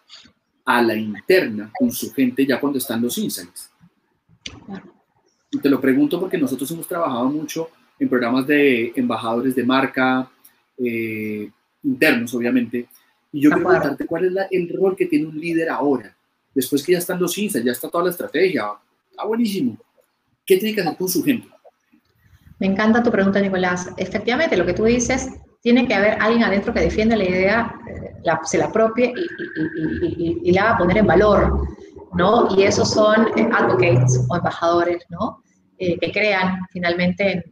a 0.63 0.81
la 0.81 0.95
interna 0.95 1.71
con 1.77 1.91
su 1.91 2.11
gente 2.13 2.45
ya 2.45 2.59
cuando 2.59 2.79
están 2.79 3.01
los 3.01 3.17
insights? 3.17 3.69
Y 5.51 5.59
te 5.59 5.69
lo 5.69 5.79
pregunto 5.79 6.19
porque 6.19 6.37
nosotros 6.37 6.69
hemos 6.71 6.87
trabajado 6.87 7.29
mucho 7.29 7.69
en 7.99 8.09
programas 8.09 8.47
de 8.47 8.91
embajadores 8.95 9.55
de 9.55 9.63
marca, 9.63 10.29
eh, 10.77 11.49
internos, 11.83 12.33
obviamente. 12.33 12.87
Y 13.31 13.41
yo 13.41 13.49
quiero 13.49 13.67
preguntarte 13.67 14.05
cuál 14.05 14.25
es 14.25 14.47
el 14.51 14.69
rol 14.69 14.95
que 14.95 15.05
tiene 15.05 15.27
un 15.27 15.39
líder 15.39 15.69
ahora, 15.69 16.14
después 16.55 16.83
que 16.83 16.93
ya 16.93 16.97
están 16.97 17.19
los 17.19 17.37
insights, 17.37 17.65
ya 17.65 17.71
está 17.71 17.89
toda 17.89 18.05
la 18.05 18.09
estrategia, 18.09 18.71
está 19.11 19.25
buenísimo. 19.25 19.77
¿Qué 20.45 20.57
tiene 20.57 20.73
que 20.73 20.81
hacer 20.81 20.97
con 20.97 21.07
su 21.07 21.23
gente? 21.23 21.47
Me 22.59 22.67
encanta 22.67 23.03
tu 23.03 23.11
pregunta, 23.11 23.39
Nicolás. 23.39 23.89
Efectivamente, 23.97 24.57
lo 24.57 24.65
que 24.65 24.73
tú 24.73 24.85
dices, 24.85 25.29
tiene 25.61 25.87
que 25.87 25.93
haber 25.93 26.17
alguien 26.21 26.43
adentro 26.43 26.73
que 26.73 26.79
defienda 26.79 27.15
la 27.15 27.25
idea, 27.25 27.75
eh, 27.87 28.15
la, 28.23 28.39
se 28.45 28.57
la 28.57 28.65
apropie 28.65 29.13
y, 30.41 30.51
la 30.53 30.63
va 30.63 30.69
a 30.71 30.77
poner 30.77 30.97
en 30.97 31.07
valor, 31.07 31.67
¿no? 32.13 32.47
Y 32.57 32.63
esos 32.63 32.89
son 32.91 33.27
eh, 33.35 33.49
advocates 33.51 34.25
o 34.27 34.35
embajadores, 34.35 35.03
¿no? 35.09 35.41
que 35.77 36.09
crean 36.13 36.61
finalmente 36.71 37.33
en, 37.33 37.43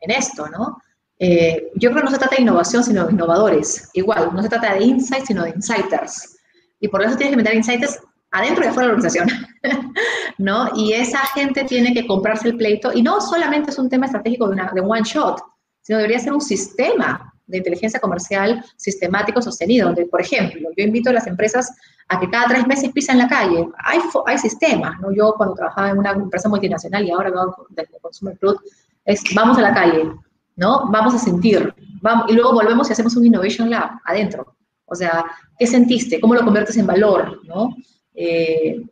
en 0.00 0.10
esto, 0.12 0.48
¿no? 0.48 0.78
Eh, 1.18 1.70
yo 1.74 1.90
creo 1.90 2.02
que 2.02 2.04
no 2.04 2.10
se 2.10 2.18
trata 2.18 2.36
de 2.36 2.42
innovación, 2.42 2.84
sino 2.84 3.06
de 3.06 3.12
innovadores. 3.12 3.90
Igual, 3.94 4.30
no 4.32 4.42
se 4.42 4.48
trata 4.48 4.74
de 4.74 4.84
insights, 4.84 5.26
sino 5.26 5.42
de 5.42 5.50
insiders. 5.50 6.36
Y 6.80 6.88
por 6.88 7.02
eso 7.02 7.16
tienes 7.16 7.32
que 7.32 7.42
meter 7.42 7.54
insiders 7.54 7.98
adentro 8.30 8.64
y 8.64 8.68
afuera 8.68 8.88
de 8.88 8.92
la 8.92 8.96
organización, 8.96 9.28
¿no? 10.38 10.70
Y 10.74 10.92
esa 10.92 11.20
gente 11.34 11.64
tiene 11.64 11.94
que 11.94 12.06
comprarse 12.06 12.48
el 12.48 12.56
pleito, 12.56 12.92
y 12.92 13.02
no 13.02 13.20
solamente 13.20 13.70
es 13.70 13.78
un 13.78 13.88
tema 13.88 14.06
estratégico 14.06 14.46
de, 14.46 14.54
una, 14.54 14.70
de 14.72 14.80
one 14.80 15.02
shot, 15.02 15.42
sino 15.82 15.98
debería 15.98 16.18
ser 16.18 16.32
un 16.32 16.40
sistema 16.40 17.32
de 17.46 17.58
inteligencia 17.58 17.98
comercial 17.98 18.62
sistemático 18.76 19.40
sostenido, 19.40 19.86
donde, 19.86 20.04
por 20.06 20.20
ejemplo, 20.20 20.68
yo 20.76 20.84
invito 20.84 21.10
a 21.10 21.14
las 21.14 21.26
empresas 21.26 21.74
a 22.08 22.20
que 22.20 22.28
cada 22.28 22.46
tres 22.46 22.66
meses 22.66 22.92
pisen 22.92 23.18
la 23.18 23.28
calle. 23.28 23.66
Hay, 23.84 24.00
hay 24.26 24.38
sistemas, 24.38 25.00
¿no? 25.00 25.10
Yo 25.12 25.34
cuando 25.36 25.54
trabajaba 25.54 25.90
en 25.90 25.98
una 25.98 26.10
empresa 26.12 26.48
multinacional 26.48 27.04
y 27.04 27.10
ahora 27.10 27.30
veo 27.30 27.56
desde 27.70 27.98
Consumer 28.00 28.38
Club, 28.38 28.60
es 29.04 29.22
vamos 29.34 29.56
a 29.56 29.62
la 29.62 29.72
calle, 29.72 30.12
¿no? 30.56 30.90
Vamos 30.90 31.14
a 31.14 31.18
sentir, 31.18 31.74
vamos, 32.02 32.26
y 32.28 32.34
luego 32.34 32.52
volvemos 32.52 32.88
y 32.88 32.92
hacemos 32.92 33.16
un 33.16 33.24
Innovation 33.24 33.70
Lab 33.70 33.92
adentro. 34.04 34.54
O 34.84 34.94
sea, 34.94 35.24
¿qué 35.58 35.66
sentiste? 35.66 36.20
¿Cómo 36.20 36.34
lo 36.34 36.44
conviertes 36.44 36.76
en 36.76 36.86
valor? 36.86 37.40
¿no? 37.44 37.74
Eh, 38.20 38.82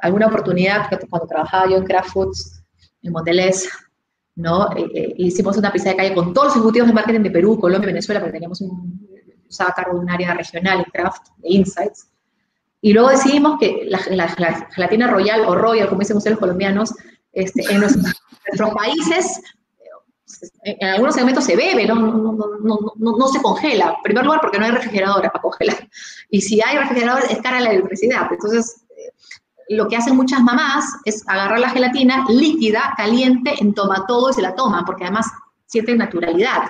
alguna 0.00 0.28
oportunidad, 0.28 0.88
cuando 1.10 1.26
trabajaba 1.26 1.68
yo 1.68 1.76
en 1.76 1.84
Kraft 1.84 2.10
Foods, 2.10 2.62
en 3.02 3.10
Mondelez, 3.10 3.68
¿no? 4.36 4.70
Eh, 4.76 4.86
eh, 4.94 5.14
hicimos 5.16 5.56
una 5.56 5.72
pista 5.72 5.90
de 5.90 5.96
calle 5.96 6.14
con 6.14 6.32
todos 6.32 6.48
los 6.48 6.56
ejecutivos 6.56 6.86
de 6.86 6.94
marketing 6.94 7.22
de 7.22 7.30
Perú, 7.32 7.58
Colombia 7.58 7.88
Venezuela, 7.88 8.20
porque 8.20 8.34
teníamos 8.34 8.60
un, 8.60 9.08
usaba 9.48 9.72
cargo 9.72 9.94
de 9.94 10.04
un 10.04 10.10
área 10.10 10.34
regional 10.34 10.78
en 10.78 10.84
Kraft, 10.92 11.28
de 11.38 11.48
Insights. 11.48 12.08
Y 12.80 12.92
luego 12.92 13.08
decidimos 13.08 13.58
que 13.58 13.88
la, 13.88 13.98
gelatina 14.70 15.08
royal 15.08 15.40
o 15.46 15.56
royal, 15.56 15.88
como 15.88 16.00
dicen 16.00 16.16
ustedes 16.18 16.34
los 16.34 16.40
colombianos, 16.40 16.94
este, 17.32 17.62
en 17.72 17.80
nuestros 17.80 18.14
países 18.76 19.42
en 20.64 20.88
algunos 20.88 21.14
segmentos 21.14 21.44
se 21.44 21.56
bebe, 21.56 21.86
¿no? 21.86 21.94
No, 21.94 22.32
no, 22.62 23.16
no, 23.16 23.28
se 23.28 23.40
congela. 23.40 23.94
En 23.96 24.02
primer 24.02 24.24
lugar, 24.24 24.40
porque 24.40 24.58
no 24.58 24.64
hay 24.64 24.72
refrigeradora 24.72 25.30
para 25.30 25.42
congelar. 25.42 25.88
Y 26.30 26.40
si 26.40 26.60
hay 26.60 26.76
refrigerador, 26.76 27.22
es 27.30 27.38
cara 27.40 27.60
la 27.60 27.70
electricidad. 27.70 28.26
Entonces, 28.30 28.84
eh, 28.90 29.12
lo 29.68 29.86
que 29.86 29.96
hacen 29.96 30.16
muchas 30.16 30.42
mamás 30.42 30.84
es 31.04 31.22
agarrar 31.28 31.60
la 31.60 31.70
gelatina 31.70 32.26
líquida, 32.28 32.94
caliente, 32.96 33.54
en 33.60 33.74
toma 33.74 34.04
todo 34.06 34.30
y 34.30 34.32
se 34.32 34.42
la 34.42 34.54
toman, 34.56 34.84
porque 34.84 35.04
además 35.04 35.26
siente 35.66 35.94
naturalidad. 35.94 36.62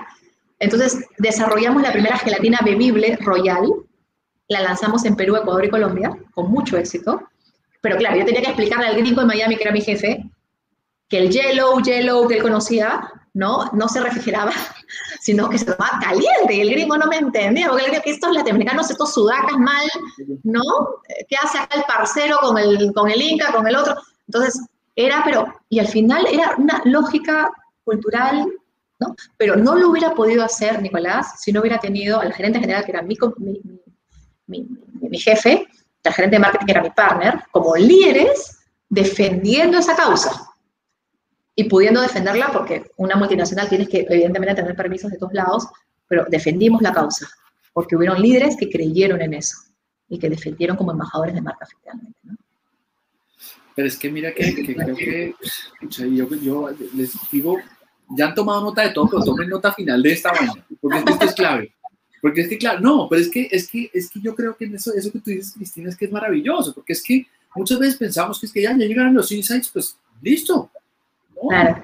Entonces, 0.59 1.07
desarrollamos 1.19 1.83
la 1.83 1.93
primera 1.93 2.19
gelatina 2.19 2.61
bebible 2.63 3.17
royal, 3.23 3.67
la 4.49 4.61
lanzamos 4.61 5.05
en 5.07 5.17
Perú, 5.17 5.37
Ecuador 5.37 5.65
y 5.65 5.71
Colombia, 5.71 6.11
con 6.33 6.51
mucho 6.51 6.77
éxito. 6.77 7.23
Pero 7.81 7.97
claro, 7.97 8.17
yo 8.17 8.25
tenía 8.25 8.43
que 8.43 8.49
explicarle 8.49 8.87
al 8.87 8.97
gringo 8.97 9.23
de 9.23 9.27
Miami, 9.27 9.57
que 9.57 9.63
era 9.63 9.73
mi 9.73 9.81
jefe, 9.81 10.31
que 11.09 11.19
el 11.19 11.31
yellow, 11.31 11.81
yellow 11.81 12.27
que 12.29 12.37
él 12.37 12.43
conocía, 12.43 13.09
¿no? 13.37 13.71
No 13.75 13.87
se 13.87 14.01
refrigeraba, 14.01 14.51
sino 15.21 15.51
que 15.51 15.59
se 15.59 15.67
tomaba 15.67 16.01
caliente. 16.01 16.63
El 16.63 16.71
gringo 16.71 16.97
no 16.97 17.07
me 17.07 17.19
entendía, 17.19 17.69
porque 17.69 17.85
él 17.85 17.91
decía 17.91 18.03
que 18.03 18.11
estos 18.13 18.33
latinoamericanos, 18.33 18.91
estos 18.91 19.13
sudacas 19.13 19.59
mal, 19.59 19.87
¿no? 20.43 20.63
¿Qué 21.29 21.37
hace 21.37 21.59
acá 21.59 21.77
el 21.77 21.85
parcero 21.85 22.39
con 22.41 22.57
el, 22.57 22.93
con 22.95 23.11
el 23.11 23.21
Inca, 23.21 23.53
con 23.53 23.69
el 23.69 23.77
otro? 23.77 23.95
Entonces, 24.27 24.59
era, 24.97 25.21
pero, 25.23 25.53
y 25.69 25.81
al 25.81 25.87
final 25.87 26.27
era 26.27 26.55
una 26.57 26.81
lógica 26.87 27.51
cultural, 27.85 28.47
¿no? 29.01 29.15
Pero 29.37 29.55
no 29.55 29.75
lo 29.75 29.91
hubiera 29.91 30.15
podido 30.15 30.43
hacer, 30.43 30.81
Nicolás, 30.81 31.43
si 31.43 31.53
no 31.53 31.61
hubiera 31.61 31.79
tenido 31.79 32.19
al 32.19 32.33
gerente 32.33 32.59
general, 32.59 32.87
que 32.87 32.93
era 32.93 33.03
mi, 33.03 33.19
mi, 34.47 34.67
mi 34.99 35.19
jefe, 35.19 35.69
el 36.05 36.13
gerente 36.15 36.37
de 36.37 36.41
marketing, 36.41 36.65
que 36.65 36.73
era 36.73 36.83
mi 36.83 36.91
partner, 36.91 37.45
como 37.51 37.77
líderes 37.77 38.61
defendiendo 38.89 39.77
esa 39.77 39.95
causa 39.95 40.56
y 41.57 41.65
pudiendo 41.65 42.03
defenderla, 42.03 42.51
porque 42.53 42.85
una 42.99 43.17
multinacional 43.17 43.69
tienes 43.69 43.89
que 43.89 44.07
evidentemente 44.09 44.55
tener 44.55 44.77
permisos 44.77 45.11
de 45.11 45.17
todos 45.17 45.33
lados, 45.33 45.67
pero 46.07 46.27
defendimos 46.29 46.83
la 46.83 46.93
causa, 46.93 47.27
porque 47.73 47.97
hubieron 47.97 48.21
líderes 48.21 48.57
que 48.57 48.69
creyeron 48.69 49.23
en 49.23 49.35
eso 49.35 49.57
y 50.09 50.19
que 50.19 50.29
defendieron 50.29 50.77
como 50.77 50.93
embajadores 50.93 51.35
de 51.35 51.41
marca 51.41 51.65
efectivamente. 51.65 52.19
¿no? 52.25 52.37
Pero 53.75 53.89
es 53.89 53.99
que 53.99 54.11
mira 54.11 54.33
que, 54.33 54.55
creo 54.55 54.97
que 54.97 55.35
yo, 55.89 56.29
yo, 56.37 56.71
les 56.95 57.13
digo, 57.31 57.59
ya 58.17 58.29
han 58.29 58.35
tomado 58.35 58.63
nota 58.63 58.83
de 58.83 58.91
todo, 58.91 59.09
pero 59.11 59.23
tomen 59.23 59.49
nota 59.49 59.73
final 59.73 60.03
de 60.03 60.13
esta 60.13 60.33
vaina, 60.33 60.67
porque 60.81 61.11
esto 61.11 61.25
es 61.25 61.35
clave. 61.35 61.73
Porque 62.23 62.41
es 62.41 62.49
que, 62.49 62.57
claro, 62.57 62.81
no, 62.81 63.07
pero 63.09 63.21
es 63.21 63.29
que, 63.29 63.49
es 63.51 63.69
que, 63.69 63.91
es 63.93 64.11
que 64.11 64.21
yo 64.21 64.35
creo 64.35 64.57
que 64.57 64.65
eso, 64.65 64.95
eso 64.95 65.13
que 65.13 65.21
tú 65.21 65.31
dices, 65.31 65.53
Cristina, 65.53 65.91
es 65.91 65.97
que 65.97 66.07
es 66.07 66.11
maravilloso, 66.11 66.75
porque 66.75 66.95
es 66.95 67.03
que 67.03 67.27
muchas 67.55 67.79
veces 67.79 67.97
pensamos 67.97 68.41
que 68.41 68.47
es 68.47 68.53
que 68.53 68.63
ya, 68.63 68.71
ya 68.71 68.87
llegaron 68.87 69.15
los 69.15 69.31
insights, 69.31 69.69
pues 69.69 69.99
listo, 70.23 70.71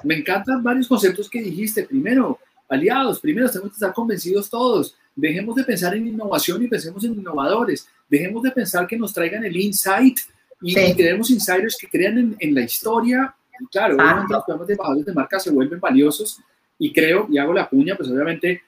me 0.03 0.17
encantan 0.17 0.63
varios 0.63 0.89
conceptos 0.89 1.29
que 1.29 1.43
dijiste. 1.43 1.85
Primero, 1.85 2.39
aliados, 2.69 3.21
primero 3.21 3.49
tenemos 3.49 3.73
que 3.73 3.77
estar 3.77 3.93
convencidos 3.93 4.49
todos. 4.49 4.95
Dejemos 5.15 5.57
de 5.57 5.65
pensar 5.65 5.95
en 5.95 6.09
innovación 6.09 6.63
y 6.63 6.69
pensemos 6.69 7.05
en 7.05 7.15
innovadores. 7.15 7.87
Dejemos 8.09 8.43
de 8.43 8.51
pensar 8.51 8.87
que 8.87 8.97
nos 8.97 9.13
traigan 9.13 9.45
el 9.45 9.57
insight 9.57 10.19
y, 10.63 10.73
sí. 10.73 10.95
insiders 10.99 11.77
que 11.79 11.89
crean 11.89 12.37
en, 12.39 12.55
la 12.55 12.63
historia. 12.63 13.35
Y 13.61 13.67
claro, 13.67 13.97
los 13.97 14.45
programas 14.45 14.67
de 14.67 14.73
embajadores 14.73 15.07
de 15.07 15.13
marca 15.13 15.39
se 15.39 15.51
vuelven 15.51 15.81
valiosos 15.81 16.41
y 16.79 16.93
creo, 16.93 17.27
y 17.31 17.39
hago 17.39 17.53
la 17.53 17.69
puña, 17.69 17.95
pues 17.97 18.09
obviamente 18.09 18.63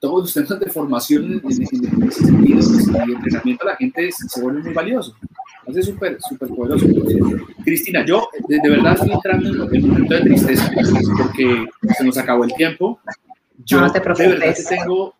todos 0.00 0.22
los 0.22 0.34
temas 0.34 0.60
de 0.60 0.70
formación 0.70 1.24
en, 1.24 1.40
en, 1.44 2.02
ese 2.08 2.24
sentido 2.24 2.58
pues, 2.58 2.88
y 2.88 3.12
entrenamiento 3.12 3.64
a 3.64 3.70
la 3.70 3.76
gente 3.76 4.10
se 4.10 4.40
vuelven 4.40 4.64
muy 4.64 4.74
valiosos. 4.74 5.14
Es 5.74 5.86
súper, 5.86 6.18
súper 6.20 6.48
poderoso. 6.48 6.86
Cristina, 7.64 8.04
yo 8.04 8.28
de, 8.48 8.60
verdad 8.68 8.94
estoy 8.94 9.12
entrando 9.12 9.70
en 9.72 9.84
un 9.84 9.90
momento 9.90 10.14
de 10.14 10.20
tristeza 10.20 10.70
porque 11.18 11.66
se 11.96 12.04
nos 12.04 12.18
acabó 12.18 12.44
el 12.44 12.52
tiempo. 12.54 13.00
Yo 13.64 13.80
no 13.80 13.90
te 13.90 14.00
de 14.00 14.28
verdad 14.28 14.54
te 14.54 14.64
tengo, 14.64 15.14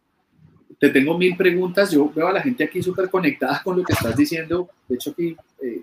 te 0.78 0.90
tengo 0.90 1.16
mil 1.16 1.36
preguntas. 1.36 1.90
Yo 1.90 2.10
veo 2.14 2.28
a 2.28 2.32
la 2.32 2.42
gente 2.42 2.64
aquí 2.64 2.82
súper 2.82 3.08
conectada 3.08 3.62
con 3.62 3.76
lo 3.76 3.84
que 3.84 3.92
estás 3.92 4.16
diciendo. 4.16 4.68
De 4.88 4.96
hecho, 4.96 5.10
aquí 5.10 5.36
eh, 5.62 5.82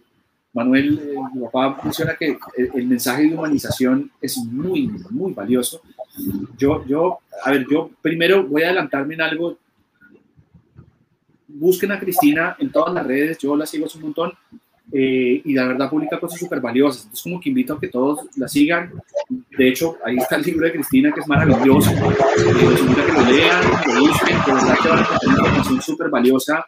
Manuel, 0.54 1.00
eh, 1.00 1.16
mi 1.34 1.42
papá 1.46 1.80
menciona 1.84 2.16
que 2.16 2.38
el, 2.58 2.72
el, 2.74 2.88
mensaje 2.88 3.24
de 3.24 3.36
humanización 3.36 4.12
es 4.22 4.38
muy, 4.38 4.88
muy 5.10 5.34
valioso. 5.34 5.82
Yo, 6.58 6.86
yo, 6.86 7.20
a 7.44 7.52
ver, 7.52 7.66
yo 7.70 7.92
primero 8.02 8.46
voy 8.46 8.64
a 8.64 8.68
adelantarme 8.68 9.14
en 9.14 9.22
algo 9.22 9.58
busquen 11.50 11.92
a 11.92 12.00
Cristina 12.00 12.56
en 12.60 12.72
todas 12.72 12.94
las 12.94 13.06
redes, 13.06 13.38
yo 13.40 13.56
la 13.56 13.66
sigo 13.66 13.86
hace 13.86 13.98
un 13.98 14.06
montón 14.06 14.34
eh, 14.92 15.42
y 15.46 15.54
la 15.54 15.68
verdad 15.68 15.90
publica 15.90 16.20
cosas 16.20 16.40
súper 16.40 16.60
valiosas. 16.62 17.04
Entonces, 17.04 17.24
como 17.24 17.40
que 17.40 17.50
invito 17.50 17.74
a 17.74 17.80
que 17.80 17.88
todos 17.88 18.28
la 18.38 18.48
sigan. 18.48 18.94
De 19.30 19.68
hecho, 19.68 19.98
ahí 20.04 20.18
está 20.18 20.36
el 20.36 20.44
libro 20.44 20.66
de 20.66 20.74
Cristina, 20.74 21.12
que 21.12 21.20
es 21.20 21.28
maravilloso. 21.28 21.92
Eh, 21.92 22.70
los 22.70 22.80
invito 22.80 23.02
a 23.02 23.06
que 23.06 23.12
lo 23.12 23.22
lean, 23.32 23.64
lo 23.86 24.02
busquen, 24.02 24.38
de 24.46 24.54
verdad 24.54 24.78
que 24.82 24.90
van 24.90 25.00
a 25.00 25.20
tener 25.20 25.38
información 25.38 25.82
súper 25.82 26.10
valiosa 26.10 26.66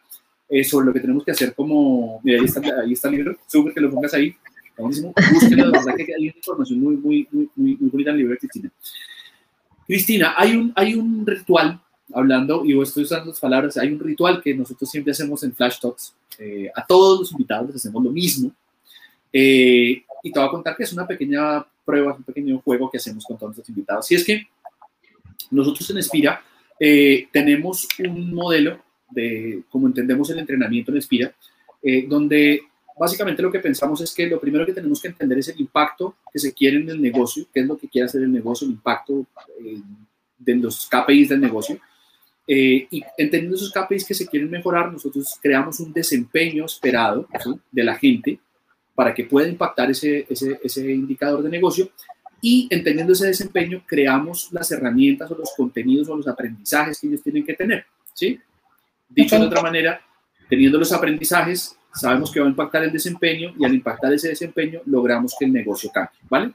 eh, 0.50 0.64
sobre 0.64 0.88
lo 0.88 0.94
que 0.94 1.00
tenemos 1.00 1.24
que 1.24 1.32
hacer 1.32 1.56
como. 1.56 2.20
Mira, 2.24 2.40
ahí 2.40 2.46
está, 2.46 2.62
ahí 2.84 2.94
está 2.94 3.08
el 3.08 3.16
libro, 3.16 3.38
súper 3.48 3.74
que 3.74 3.82
lo 3.82 3.90
pongas 3.90 4.14
ahí. 4.14 4.36
Buenísimo. 4.78 5.14
Búsquenlo, 5.34 5.66
de 5.66 5.72
verdad 5.72 5.96
que 5.96 6.14
hay 6.16 6.28
una 6.28 6.38
información 6.38 6.80
muy, 6.80 6.96
muy, 6.98 7.28
muy, 7.32 7.50
muy, 7.56 7.78
muy 7.78 7.90
bonita 7.90 8.10
en 8.12 8.16
el 8.16 8.20
libro 8.20 8.34
de 8.34 8.40
Cristina. 8.40 8.72
Cristina, 9.88 10.34
hay 10.38 10.56
un, 10.56 10.72
hay 10.76 10.94
un 10.96 11.26
ritual 11.26 11.82
hablando, 12.14 12.64
y 12.66 12.80
estoy 12.82 13.04
usando 13.04 13.30
las 13.30 13.40
palabras, 13.40 13.78
hay 13.78 13.90
un 13.90 14.00
ritual 14.00 14.42
que 14.42 14.54
nosotros 14.54 14.90
siempre 14.90 15.12
hacemos 15.12 15.44
en 15.44 15.54
Flash 15.54 15.80
Talks. 15.80 16.14
Eh, 16.40 16.72
a 16.74 16.86
todos 16.86 17.20
los 17.20 17.32
invitados 17.32 17.68
les 17.68 17.76
hacemos 17.78 18.04
lo 18.04 18.12
mismo. 18.12 18.52
Eh, 19.32 20.04
y 20.24 20.32
te 20.32 20.40
voy 20.40 20.48
a 20.48 20.52
contar 20.52 20.76
que 20.76 20.84
es 20.84 20.94
una 20.94 21.08
pequeña 21.08 21.66
prueba, 21.86 22.14
un 22.14 22.24
pequeño 22.24 22.60
juego 22.62 22.90
que 22.90 22.98
hacemos 22.98 23.26
con 23.26 23.38
todos 23.38 23.58
los 23.58 23.70
invitados. 23.70 24.12
Y 24.12 24.16
es 24.16 24.26
que 24.26 24.48
nosotros 25.52 25.90
en 25.90 25.98
Espira 25.98 26.44
eh, 26.80 27.28
tenemos 27.32 27.88
un 28.00 28.34
modelo 28.34 28.80
de 29.10 29.64
cómo 29.70 29.88
entendemos 29.88 30.30
el 30.30 30.40
entrenamiento 30.40 30.92
en 30.92 30.98
Espira, 30.98 31.34
donde 32.08 32.62
básicamente 32.98 33.42
lo 33.42 33.52
que 33.52 33.60
pensamos 33.60 34.00
es 34.02 34.14
que 34.14 34.28
lo 34.28 34.40
primero 34.40 34.66
que 34.66 34.74
tenemos 34.74 35.02
que 35.02 35.10
entender 35.10 35.40
es 35.40 35.50
el 35.50 35.60
impacto 35.60 36.16
que 36.32 36.40
se 36.40 36.54
quiere 36.54 36.78
en 36.78 36.90
el 36.90 37.02
negocio, 37.02 37.46
qué 37.54 37.62
es 37.62 37.66
lo 37.66 37.78
que 37.78 37.90
quiere 37.90 38.06
hacer 38.06 38.22
el 38.22 38.32
negocio, 38.32 38.66
el 38.66 38.74
impacto 38.74 39.26
de 40.38 40.56
los 40.56 40.88
KPIs 40.88 41.30
del 41.30 41.42
negocio. 41.42 41.80
Eh, 42.54 42.86
y 42.92 43.02
entendiendo 43.18 43.56
esos 43.56 43.72
KPIs 43.72 44.04
que 44.04 44.14
se 44.14 44.28
quieren 44.28 44.50
mejorar, 44.50 44.92
nosotros 44.92 45.40
creamos 45.42 45.80
un 45.80 45.94
desempeño 45.94 46.66
esperado 46.66 47.26
de 47.72 47.82
la 47.82 47.96
gente 47.96 48.42
para 48.94 49.14
que 49.14 49.24
pueda 49.24 49.48
impactar 49.48 49.90
ese, 49.90 50.26
ese, 50.30 50.60
ese, 50.62 50.92
indicador 50.92 51.44
de 51.44 51.50
negocio. 51.50 51.90
Y 52.42 52.68
entendiendo 52.70 53.14
ese 53.14 53.28
desempeño, 53.28 53.82
creamos 53.88 54.50
las 54.52 54.70
herramientas 54.70 55.32
o 55.32 55.36
los 55.38 55.54
contenidos 55.56 56.10
o 56.10 56.18
los 56.18 56.28
aprendizajes 56.28 57.00
que 57.00 57.08
ellos 57.08 57.24
tienen 57.24 57.46
que 57.46 57.54
tener. 57.54 57.86
¿sí? 58.14 58.38
Dicho 59.08 59.40
de 59.40 59.46
otra 59.46 59.62
manera, 59.62 60.02
teniendo 60.50 60.78
los 60.78 60.92
aprendizajes, 60.92 61.78
sabemos 61.94 62.34
que 62.34 62.42
va 62.42 62.48
a 62.48 62.50
impactar 62.50 62.84
el 62.84 62.92
desempeño 62.92 63.54
y 63.58 63.64
al 63.64 63.74
impactar 63.74 64.12
ese 64.12 64.28
desempeño 64.28 64.82
logramos 64.88 65.38
que 65.40 65.46
el 65.46 65.54
negocio 65.54 65.90
cambie. 65.90 66.20
¿vale? 66.30 66.52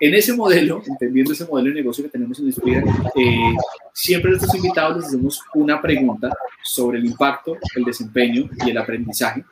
En 0.00 0.14
ese 0.14 0.32
modelo, 0.32 0.82
entendiendo 0.86 1.32
ese 1.32 1.44
modelo 1.44 1.70
de 1.70 1.74
negocio 1.74 2.04
que 2.04 2.10
tenemos 2.10 2.38
en 2.38 2.46
Inspira, 2.46 2.84
eh, 3.16 3.54
siempre 3.92 4.30
a 4.30 4.32
nuestros 4.32 4.54
invitados 4.54 4.96
les 4.96 5.06
hacemos 5.06 5.42
una 5.54 5.80
pregunta 5.80 6.30
sobre 6.62 6.98
el 6.98 7.06
impacto, 7.06 7.56
el 7.74 7.84
desempeño 7.84 8.48
y 8.64 8.70
el 8.70 8.78
aprendizaje 8.78 9.44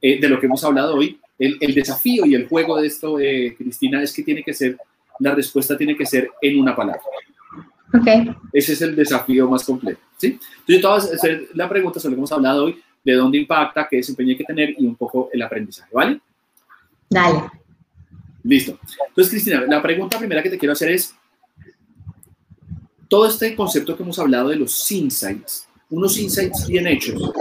eh, 0.00 0.20
de 0.20 0.28
lo 0.28 0.40
que 0.40 0.46
hemos 0.46 0.64
hablado 0.64 0.96
hoy. 0.96 1.20
El, 1.38 1.58
el, 1.60 1.74
desafío 1.74 2.24
y 2.24 2.34
el 2.34 2.48
juego 2.48 2.80
de 2.80 2.86
esto, 2.86 3.18
eh, 3.18 3.54
Cristina, 3.58 4.02
es 4.02 4.12
que 4.12 4.22
tiene 4.22 4.42
que 4.42 4.54
ser, 4.54 4.78
la 5.18 5.34
respuesta 5.34 5.76
tiene 5.76 5.96
que 5.96 6.06
ser 6.06 6.30
en 6.40 6.60
una 6.60 6.74
palabra. 6.74 7.02
Okay. 7.92 8.34
Ese 8.52 8.72
es 8.72 8.82
el 8.82 8.96
desafío 8.96 9.48
más 9.48 9.64
completo. 9.64 10.00
¿sí? 10.16 10.38
Entonces, 10.66 11.12
a 11.12 11.14
hacer 11.16 11.48
la 11.54 11.68
pregunta 11.68 12.00
sobre 12.00 12.12
lo 12.12 12.16
que 12.16 12.20
hemos 12.20 12.32
hablado 12.32 12.64
hoy, 12.64 12.80
de 13.04 13.12
dónde 13.12 13.38
impacta, 13.38 13.86
qué 13.88 13.96
desempeño 13.96 14.30
hay 14.30 14.36
que 14.36 14.44
tener 14.44 14.74
y 14.78 14.86
un 14.86 14.96
poco 14.96 15.28
el 15.32 15.42
aprendizaje, 15.42 15.90
¿vale? 15.92 16.20
Dale. 17.10 17.42
Listo. 18.44 18.78
Entonces, 19.08 19.30
Cristina, 19.30 19.62
la 19.66 19.82
pregunta 19.82 20.18
primera 20.18 20.42
que 20.42 20.50
te 20.50 20.58
quiero 20.58 20.74
hacer 20.74 20.90
es, 20.90 21.14
todo 23.08 23.26
este 23.26 23.56
concepto 23.56 23.96
que 23.96 24.02
hemos 24.02 24.18
hablado 24.18 24.50
de 24.50 24.56
los 24.56 24.90
insights, 24.92 25.66
unos 25.88 26.18
insights 26.18 26.66
bien 26.66 26.86
hechos, 26.86 27.32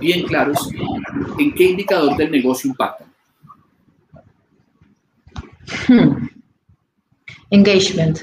bien 0.00 0.26
claros, 0.26 0.70
¿en 1.38 1.54
qué 1.54 1.64
indicador 1.64 2.16
del 2.16 2.30
negocio 2.30 2.70
impactan? 2.70 3.08
Hmm. 5.86 6.28
Engagement, 7.50 8.20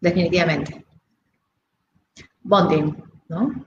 definitivamente. 0.00 0.84
Bonding, 2.42 2.96
¿no? 3.28 3.66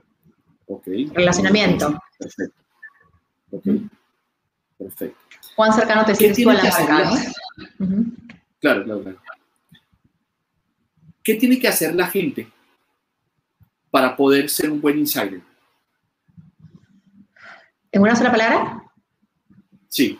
Ok. 0.66 0.86
Relacionamiento. 1.12 1.98
Perfecto. 2.18 2.62
Ok. 3.50 3.64
Perfecto. 4.78 5.24
Cuán 5.56 5.72
cercano 5.72 6.04
te 6.04 6.14
sientes 6.14 6.42
tú 6.42 6.50
a 6.50 6.54
la 6.54 6.62
marca, 6.62 7.10
Claro, 8.60 8.84
claro, 8.84 9.02
claro. 9.02 9.18
¿Qué 11.22 11.34
tiene 11.34 11.58
que 11.58 11.68
hacer 11.68 11.94
la 11.94 12.06
gente 12.06 12.50
para 13.90 14.16
poder 14.16 14.48
ser 14.50 14.70
un 14.70 14.80
buen 14.80 14.98
insider? 14.98 15.42
¿En 17.92 18.02
una 18.02 18.16
sola 18.16 18.30
palabra? 18.30 18.82
Sí, 19.88 20.18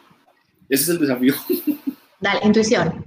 ese 0.69 0.83
es 0.85 0.89
el 0.91 0.99
desafío. 0.99 1.35
Dale, 2.21 2.41
intuición. 2.45 3.05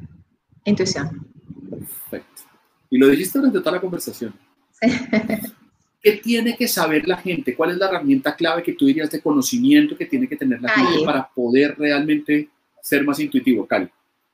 Intuición. 0.66 1.28
Perfecto. 1.70 2.42
Y 2.90 2.98
lo 2.98 3.08
dijiste 3.08 3.40
durante 3.40 3.60
toda 3.60 3.74
la 3.74 3.82
conversación. 3.82 4.34
¿Qué 6.01 6.13
tiene 6.13 6.55
que 6.55 6.67
saber 6.67 7.07
la 7.07 7.17
gente? 7.17 7.55
¿Cuál 7.55 7.71
es 7.71 7.77
la 7.77 7.88
herramienta 7.88 8.36
clave 8.36 8.63
que 8.63 8.73
tú 8.73 8.86
dirías 8.86 9.10
de 9.10 9.21
conocimiento 9.21 9.97
que 9.97 10.05
tiene 10.05 10.27
que 10.27 10.36
tener 10.36 10.62
la 10.62 10.69
gente 10.69 11.03
para 11.03 11.27
poder 11.27 11.75
realmente 11.77 12.49
ser 12.81 13.03
más 13.03 13.19
intuitivo? 13.19 13.65
Cali. 13.65 13.89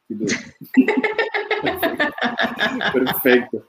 Perfecto. 2.93 3.67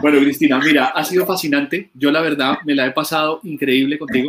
Bueno, 0.00 0.18
Cristina, 0.20 0.58
mira, 0.58 0.86
ha 0.86 1.04
sido 1.04 1.26
fascinante. 1.26 1.90
Yo 1.94 2.10
la 2.10 2.20
verdad 2.20 2.58
me 2.64 2.74
la 2.74 2.86
he 2.86 2.92
pasado 2.92 3.40
increíble 3.42 3.98
contigo. 3.98 4.28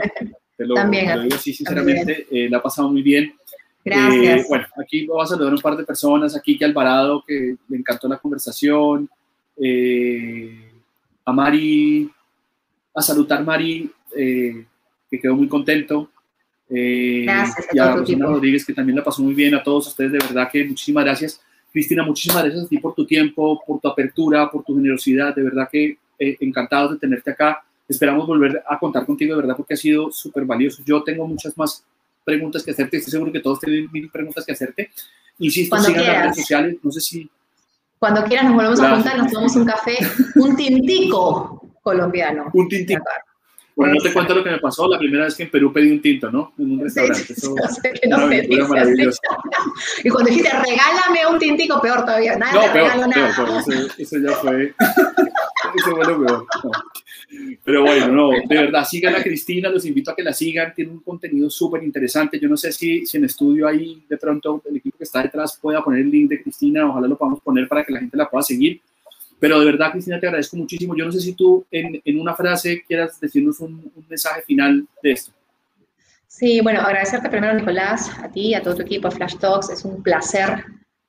Te 0.58 0.66
lo, 0.66 0.76
también, 0.76 1.24
digo 1.24 1.36
así 1.36 1.54
sinceramente, 1.54 2.28
eh, 2.30 2.50
la 2.50 2.58
ha 2.58 2.62
pasado 2.62 2.90
muy 2.90 3.02
bien. 3.02 3.34
Gracias. 3.84 4.42
Eh, 4.42 4.46
bueno, 4.48 4.66
aquí 4.84 5.06
voy 5.06 5.24
a 5.24 5.26
saludar 5.26 5.52
a 5.52 5.56
un 5.56 5.62
par 5.62 5.76
de 5.76 5.84
personas, 5.84 6.36
aquí 6.36 6.58
que 6.58 6.66
Alvarado, 6.66 7.24
que 7.26 7.56
le 7.68 7.78
encantó 7.78 8.08
la 8.08 8.18
conversación, 8.18 9.10
eh, 9.58 10.72
a 11.26 11.32
Mari, 11.32 12.12
a 12.94 13.02
saludar 13.02 13.44
Mari, 13.44 13.92
que 14.14 15.20
quedó 15.22 15.36
muy 15.36 15.48
contento. 15.48 16.10
gracias 16.70 17.68
a 17.70 17.76
y 17.76 17.80
a 17.80 17.92
Rosana 17.96 18.26
Rodríguez, 18.28 18.66
que 18.66 18.74
también 18.74 18.96
la 18.98 19.04
pasó 19.04 19.22
muy 19.22 19.34
bien, 19.34 19.54
a 19.56 19.64
todos 19.64 19.88
ustedes, 19.88 20.12
de 20.14 20.20
verdad 20.20 20.50
que 20.52 20.64
muchísimas 20.66 21.04
gracias. 21.06 21.42
Cristina, 21.72 22.04
muchísimas 22.04 22.44
gracias 22.44 22.66
a 22.66 22.68
ti 22.68 22.78
por 22.80 22.94
tu 22.94 23.06
tiempo, 23.06 23.62
por 23.66 23.80
tu 23.80 23.88
apertura, 23.88 24.50
por 24.52 24.64
tu 24.64 24.76
generosidad. 24.76 25.34
De 25.34 25.42
verdad 25.42 25.70
que 25.72 25.98
eh, 26.20 26.38
encantados 26.42 26.92
de 26.92 26.98
tenerte 27.00 27.32
acá. 27.32 27.64
Esperamos 27.88 28.28
volver 28.28 28.62
a 28.68 28.78
contar 28.78 29.06
contigo, 29.06 29.36
de 29.36 29.42
verdad, 29.42 29.56
porque 29.56 29.74
ha 29.74 29.78
sido 29.78 30.12
súper 30.12 30.44
valioso. 30.46 30.84
Yo 30.86 31.02
tengo 31.04 31.26
muchas 31.28 31.58
más 31.58 31.84
preguntas 32.26 32.64
que 32.64 32.72
hacerte. 32.72 32.98
Estoy 32.98 33.12
seguro 33.12 33.32
que 33.32 33.40
todos 33.40 33.60
tienen 33.60 33.90
mil 33.92 34.10
preguntas 34.10 34.46
que 34.46 34.52
hacerte. 34.52 34.92
Insisto, 35.40 35.72
Cuando 35.72 35.88
sigan 35.88 36.04
quieras. 36.04 36.18
las 36.18 36.26
redes 36.26 36.38
sociales. 36.42 36.78
No 36.84 36.92
sé 36.92 37.02
si. 37.02 37.30
Cuando 38.00 38.24
quieras 38.26 38.46
nos 38.46 38.56
volvemos 38.56 38.80
Gracias. 38.80 38.94
a 38.94 38.96
juntar, 39.02 39.18
nos 39.24 39.32
tomamos 39.32 39.56
un 39.56 39.66
café, 39.66 39.98
un 40.36 40.56
tintico 40.56 41.71
colombiano. 41.82 42.50
Un 42.54 42.68
tintico. 42.68 43.04
Bueno, 43.76 43.96
no 43.96 44.02
te 44.02 44.12
cuento 44.14 44.36
lo 44.36 44.44
que 44.44 44.52
me 44.52 44.60
pasó 44.60 44.88
la 44.88 45.00
primera 45.00 45.24
vez 45.24 45.36
que 45.36 45.44
en 45.44 45.50
Perú 45.50 45.72
pedí 45.72 45.92
un 45.92 46.02
tinto, 46.02 46.30
¿no? 46.30 46.54
En 46.60 46.72
un 46.74 46.82
restaurante. 46.82 47.24
Sí, 47.24 47.34
Eso, 47.34 47.56
no 47.56 47.68
sé 47.70 47.94
que 47.94 48.08
no. 48.10 48.32
Y 50.04 50.10
cuando 50.10 50.30
dijiste, 50.30 50.50
regálame 50.50 51.26
un 51.32 51.40
tintico, 51.40 51.82
peor 51.82 52.02
todavía. 52.02 52.36
Nada, 52.36 52.54
No, 52.54 52.62
te 52.62 52.70
peor, 52.70 52.84
regalo 52.92 53.12
peor, 53.12 53.18
nada. 53.18 53.46
peor. 53.46 53.62
Eso, 53.62 53.94
eso 53.98 54.18
ya 54.20 54.36
fue. 54.38 54.74
Eso 55.76 55.96
fue 55.96 56.06
lo 56.06 56.26
peor. 56.26 56.46
No. 56.64 56.72
Pero 57.64 57.82
bueno, 57.84 58.08
no, 58.10 58.30
de 58.32 58.56
verdad, 58.58 58.84
sigan 58.84 59.16
a 59.16 59.24
Cristina, 59.24 59.70
los 59.70 59.86
invito 59.86 60.12
a 60.12 60.16
que 60.16 60.24
la 60.24 60.34
sigan, 60.34 60.74
tiene 60.76 60.92
un 60.92 61.00
contenido 61.00 61.50
súper 61.50 61.82
interesante. 61.84 62.40
Yo 62.40 62.50
no 62.50 62.58
sé 62.58 62.72
si, 62.74 63.06
si 63.06 63.18
en 63.18 63.26
estudio 63.26 63.68
ahí 63.68 64.04
de 64.10 64.18
pronto 64.18 64.62
el 64.70 64.76
equipo 64.78 64.98
que 64.98 65.06
está 65.06 65.24
detrás 65.24 65.58
pueda 65.62 65.82
poner 65.84 66.02
el 66.02 66.12
link 66.12 66.30
de 66.30 66.42
Cristina, 66.44 66.88
ojalá 66.90 67.08
lo 67.08 67.18
podamos 67.18 67.40
poner 67.42 67.68
para 67.70 67.86
que 67.86 67.94
la 67.94 68.00
gente 68.00 68.18
la 68.18 68.30
pueda 68.30 68.42
seguir. 68.44 68.82
Pero 69.42 69.60
de 69.60 69.66
verdad, 69.66 69.92
Cristina, 69.92 70.20
te 70.20 70.28
agradezco 70.28 70.56
muchísimo. 70.56 70.96
Yo 70.96 71.04
no 71.04 71.12
sé 71.12 71.20
si 71.20 71.34
tú 71.34 71.66
en, 71.72 72.00
en 72.06 72.20
una 72.20 72.36
frase 72.36 72.84
quieras 72.88 73.20
decirnos 73.20 73.60
un, 73.60 73.92
un 73.96 74.06
mensaje 74.08 74.44
final 74.44 74.86
de 75.02 75.12
esto. 75.14 75.32
Sí, 76.28 76.62
bueno, 76.62 76.80
agradecerte 76.80 77.28
primero, 77.28 77.56
Nicolás, 77.56 78.12
a 78.20 78.30
ti, 78.32 78.54
a 78.54 78.62
todo 78.62 78.76
tu 78.76 78.84
equipo 78.84 79.10
de 79.10 79.16
Flash 79.16 79.38
Talks. 79.38 79.72
Es 79.72 79.84
un 79.84 80.04
placer 80.04 80.64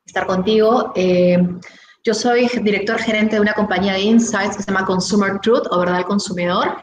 estar 0.06 0.26
contigo. 0.26 0.94
Eh, 0.96 1.36
yo 2.02 2.14
soy 2.14 2.48
director 2.62 2.98
gerente 2.98 3.36
de 3.36 3.42
una 3.42 3.52
compañía 3.52 3.92
de 3.92 4.00
insights 4.00 4.56
que 4.56 4.62
se 4.62 4.72
llama 4.72 4.86
Consumer 4.86 5.38
Truth 5.40 5.66
o 5.70 5.78
Verdad 5.80 5.96
del 5.96 6.06
Consumidor. 6.06 6.82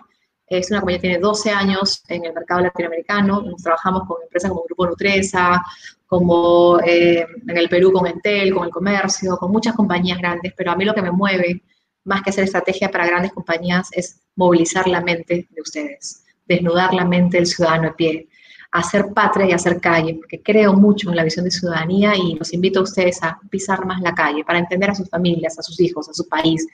Es 0.49 0.71
una 0.71 0.79
compañía 0.79 0.97
que 0.97 1.07
tiene 1.07 1.19
12 1.19 1.51
años 1.51 2.03
en 2.07 2.25
el 2.25 2.33
mercado 2.33 2.61
latinoamericano. 2.61 3.41
Nos 3.41 3.61
trabajamos 3.61 4.07
con 4.07 4.17
empresas 4.23 4.49
como 4.49 4.63
Grupo 4.63 4.87
Nutresa, 4.87 5.61
como 6.07 6.79
eh, 6.79 7.23
en 7.47 7.57
el 7.57 7.69
Perú 7.69 7.91
con 7.91 8.07
Entel, 8.07 8.53
con 8.53 8.65
el 8.65 8.71
comercio, 8.71 9.37
con 9.37 9.51
muchas 9.51 9.75
compañías 9.75 10.17
grandes, 10.17 10.53
pero 10.57 10.71
a 10.71 10.75
mí 10.75 10.83
lo 10.83 10.95
que 10.95 11.03
me 11.03 11.11
mueve, 11.11 11.61
más 12.03 12.23
que 12.23 12.31
hacer 12.31 12.45
estrategia 12.45 12.89
para 12.89 13.05
grandes 13.05 13.31
compañías, 13.31 13.89
es 13.91 14.19
movilizar 14.35 14.87
la 14.87 15.01
mente 15.01 15.47
de 15.51 15.61
ustedes, 15.61 16.23
desnudar 16.47 16.95
la 16.95 17.05
mente 17.05 17.37
del 17.37 17.45
ciudadano 17.45 17.89
a 17.89 17.95
pie, 17.95 18.27
hacer 18.71 19.13
patria 19.13 19.49
y 19.49 19.51
hacer 19.51 19.79
calle, 19.79 20.15
porque 20.15 20.41
creo 20.41 20.73
mucho 20.73 21.11
en 21.11 21.15
la 21.15 21.23
visión 21.23 21.45
de 21.45 21.51
ciudadanía 21.51 22.15
y 22.15 22.33
los 22.35 22.53
invito 22.53 22.79
a 22.79 22.83
ustedes 22.83 23.21
a 23.21 23.39
pisar 23.51 23.85
más 23.85 24.01
la 24.01 24.15
calle 24.15 24.43
para 24.43 24.57
entender 24.57 24.89
a 24.89 24.95
sus 24.95 25.09
familias, 25.09 25.59
a 25.59 25.61
sus 25.61 25.79
hijos, 25.79 26.09
a 26.09 26.13
su 26.13 26.27
país, 26.27 26.65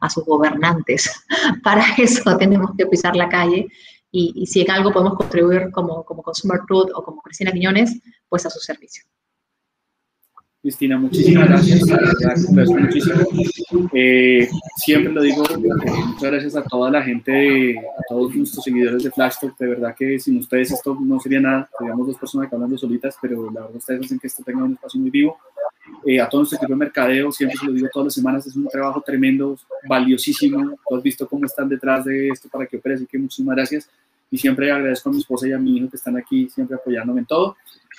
a 0.00 0.10
sus 0.10 0.24
gobernantes. 0.24 1.10
Para 1.62 1.84
eso 1.98 2.36
tenemos 2.38 2.70
que 2.76 2.86
pisar 2.86 3.16
la 3.16 3.28
calle 3.28 3.68
y, 4.10 4.32
y 4.34 4.46
si 4.46 4.62
en 4.62 4.70
algo 4.70 4.92
podemos 4.92 5.16
contribuir 5.16 5.70
como, 5.72 6.04
como 6.04 6.22
Consumer 6.22 6.60
Truth 6.66 6.90
o 6.94 7.02
como 7.02 7.22
Cristina 7.22 7.52
Quiñones, 7.52 8.00
pues 8.28 8.44
a 8.46 8.50
su 8.50 8.58
servicio. 8.58 9.04
Cristina, 10.62 10.98
muchísimas 10.98 11.48
gracias. 11.48 11.90
Agradezco 11.90 12.52
muchísimo. 12.52 13.88
Eh, 13.94 14.46
siempre 14.76 15.10
lo 15.10 15.22
digo, 15.22 15.42
eh, 15.48 15.56
muchas 15.56 16.30
gracias 16.30 16.56
a 16.56 16.62
toda 16.64 16.90
la 16.90 17.02
gente, 17.02 17.78
a 17.78 18.02
todos 18.06 18.34
nuestros 18.34 18.62
seguidores 18.62 19.02
de 19.02 19.10
Flash 19.10 19.36
Talk. 19.40 19.56
De 19.56 19.68
verdad 19.68 19.94
que 19.98 20.18
sin 20.18 20.36
ustedes 20.36 20.72
esto 20.72 20.98
no 21.00 21.18
sería 21.18 21.40
nada. 21.40 21.70
Seríamos 21.78 22.08
dos 22.08 22.18
personas 22.18 22.50
que 22.50 22.56
hablando 22.56 22.76
solitas, 22.76 23.16
pero 23.22 23.50
la 23.50 23.62
verdad 23.62 23.76
ustedes 23.76 24.04
hacen 24.04 24.18
que 24.18 24.26
esto 24.26 24.42
tenga 24.44 24.64
un 24.64 24.74
espacio 24.74 25.00
muy 25.00 25.10
vivo. 25.10 25.38
Eh, 26.06 26.20
a 26.20 26.28
todo 26.28 26.40
nuestro 26.40 26.56
equipo 26.56 26.72
de 26.72 26.78
mercadeo, 26.78 27.30
siempre 27.30 27.58
se 27.58 27.66
lo 27.66 27.72
digo 27.72 27.88
todas 27.92 28.06
las 28.06 28.14
semanas, 28.14 28.46
es 28.46 28.56
un 28.56 28.68
trabajo 28.68 29.02
tremendo, 29.04 29.58
valiosísimo. 29.88 30.78
Tú 30.88 30.96
has 30.96 31.02
visto 31.02 31.28
cómo 31.28 31.46
están 31.46 31.68
detrás 31.68 32.04
de 32.04 32.28
esto 32.28 32.48
para 32.48 32.66
que 32.66 32.76
opere, 32.76 32.94
así 32.96 33.06
que 33.06 33.18
muchísimas 33.18 33.56
gracias. 33.56 33.88
Y 34.30 34.38
siempre 34.38 34.70
agradezco 34.70 35.08
a 35.08 35.12
mi 35.12 35.18
esposa 35.18 35.48
y 35.48 35.52
a 35.52 35.58
mi 35.58 35.76
hijo 35.76 35.90
que 35.90 35.96
están 35.96 36.16
aquí 36.16 36.48
siempre 36.48 36.76
apoyándome 36.76 37.20
en 37.20 37.26
todo. 37.26 37.56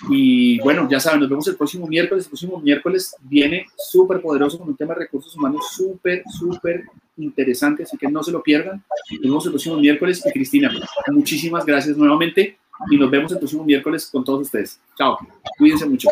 Y 0.10 0.60
bueno, 0.62 0.88
ya 0.90 1.00
saben, 1.00 1.20
nos 1.20 1.30
vemos 1.30 1.48
el 1.48 1.58
próximo 1.58 1.86
miércoles. 1.88 2.26
El 2.26 2.30
próximo 2.30 2.60
miércoles 2.60 3.16
viene 3.22 3.66
súper 3.78 4.22
poderoso 4.22 4.58
con 4.58 4.70
un 4.70 4.76
tema 4.76 4.94
de 4.94 5.02
recursos 5.02 5.36
humanos 5.36 5.66
súper, 5.76 6.24
súper 6.40 6.86
interesante, 7.18 7.84
así 7.84 7.98
que 7.98 8.08
no 8.08 8.24
se 8.24 8.32
lo 8.32 8.42
pierdan. 8.42 8.84
Nos 9.12 9.22
vemos 9.22 9.46
el 9.46 9.52
próximo 9.52 9.78
miércoles. 9.78 10.24
Y 10.26 10.32
Cristina, 10.32 10.72
muchísimas 11.12 11.66
gracias 11.66 11.98
nuevamente 11.98 12.58
y 12.90 12.98
nos 12.98 13.12
vemos 13.12 13.32
el 13.32 13.38
próximo 13.38 13.64
miércoles 13.66 14.10
con 14.12 14.24
todos 14.24 14.42
ustedes. 14.42 14.80
Chao, 14.98 15.18
cuídense 15.58 15.86
mucho. 15.86 16.10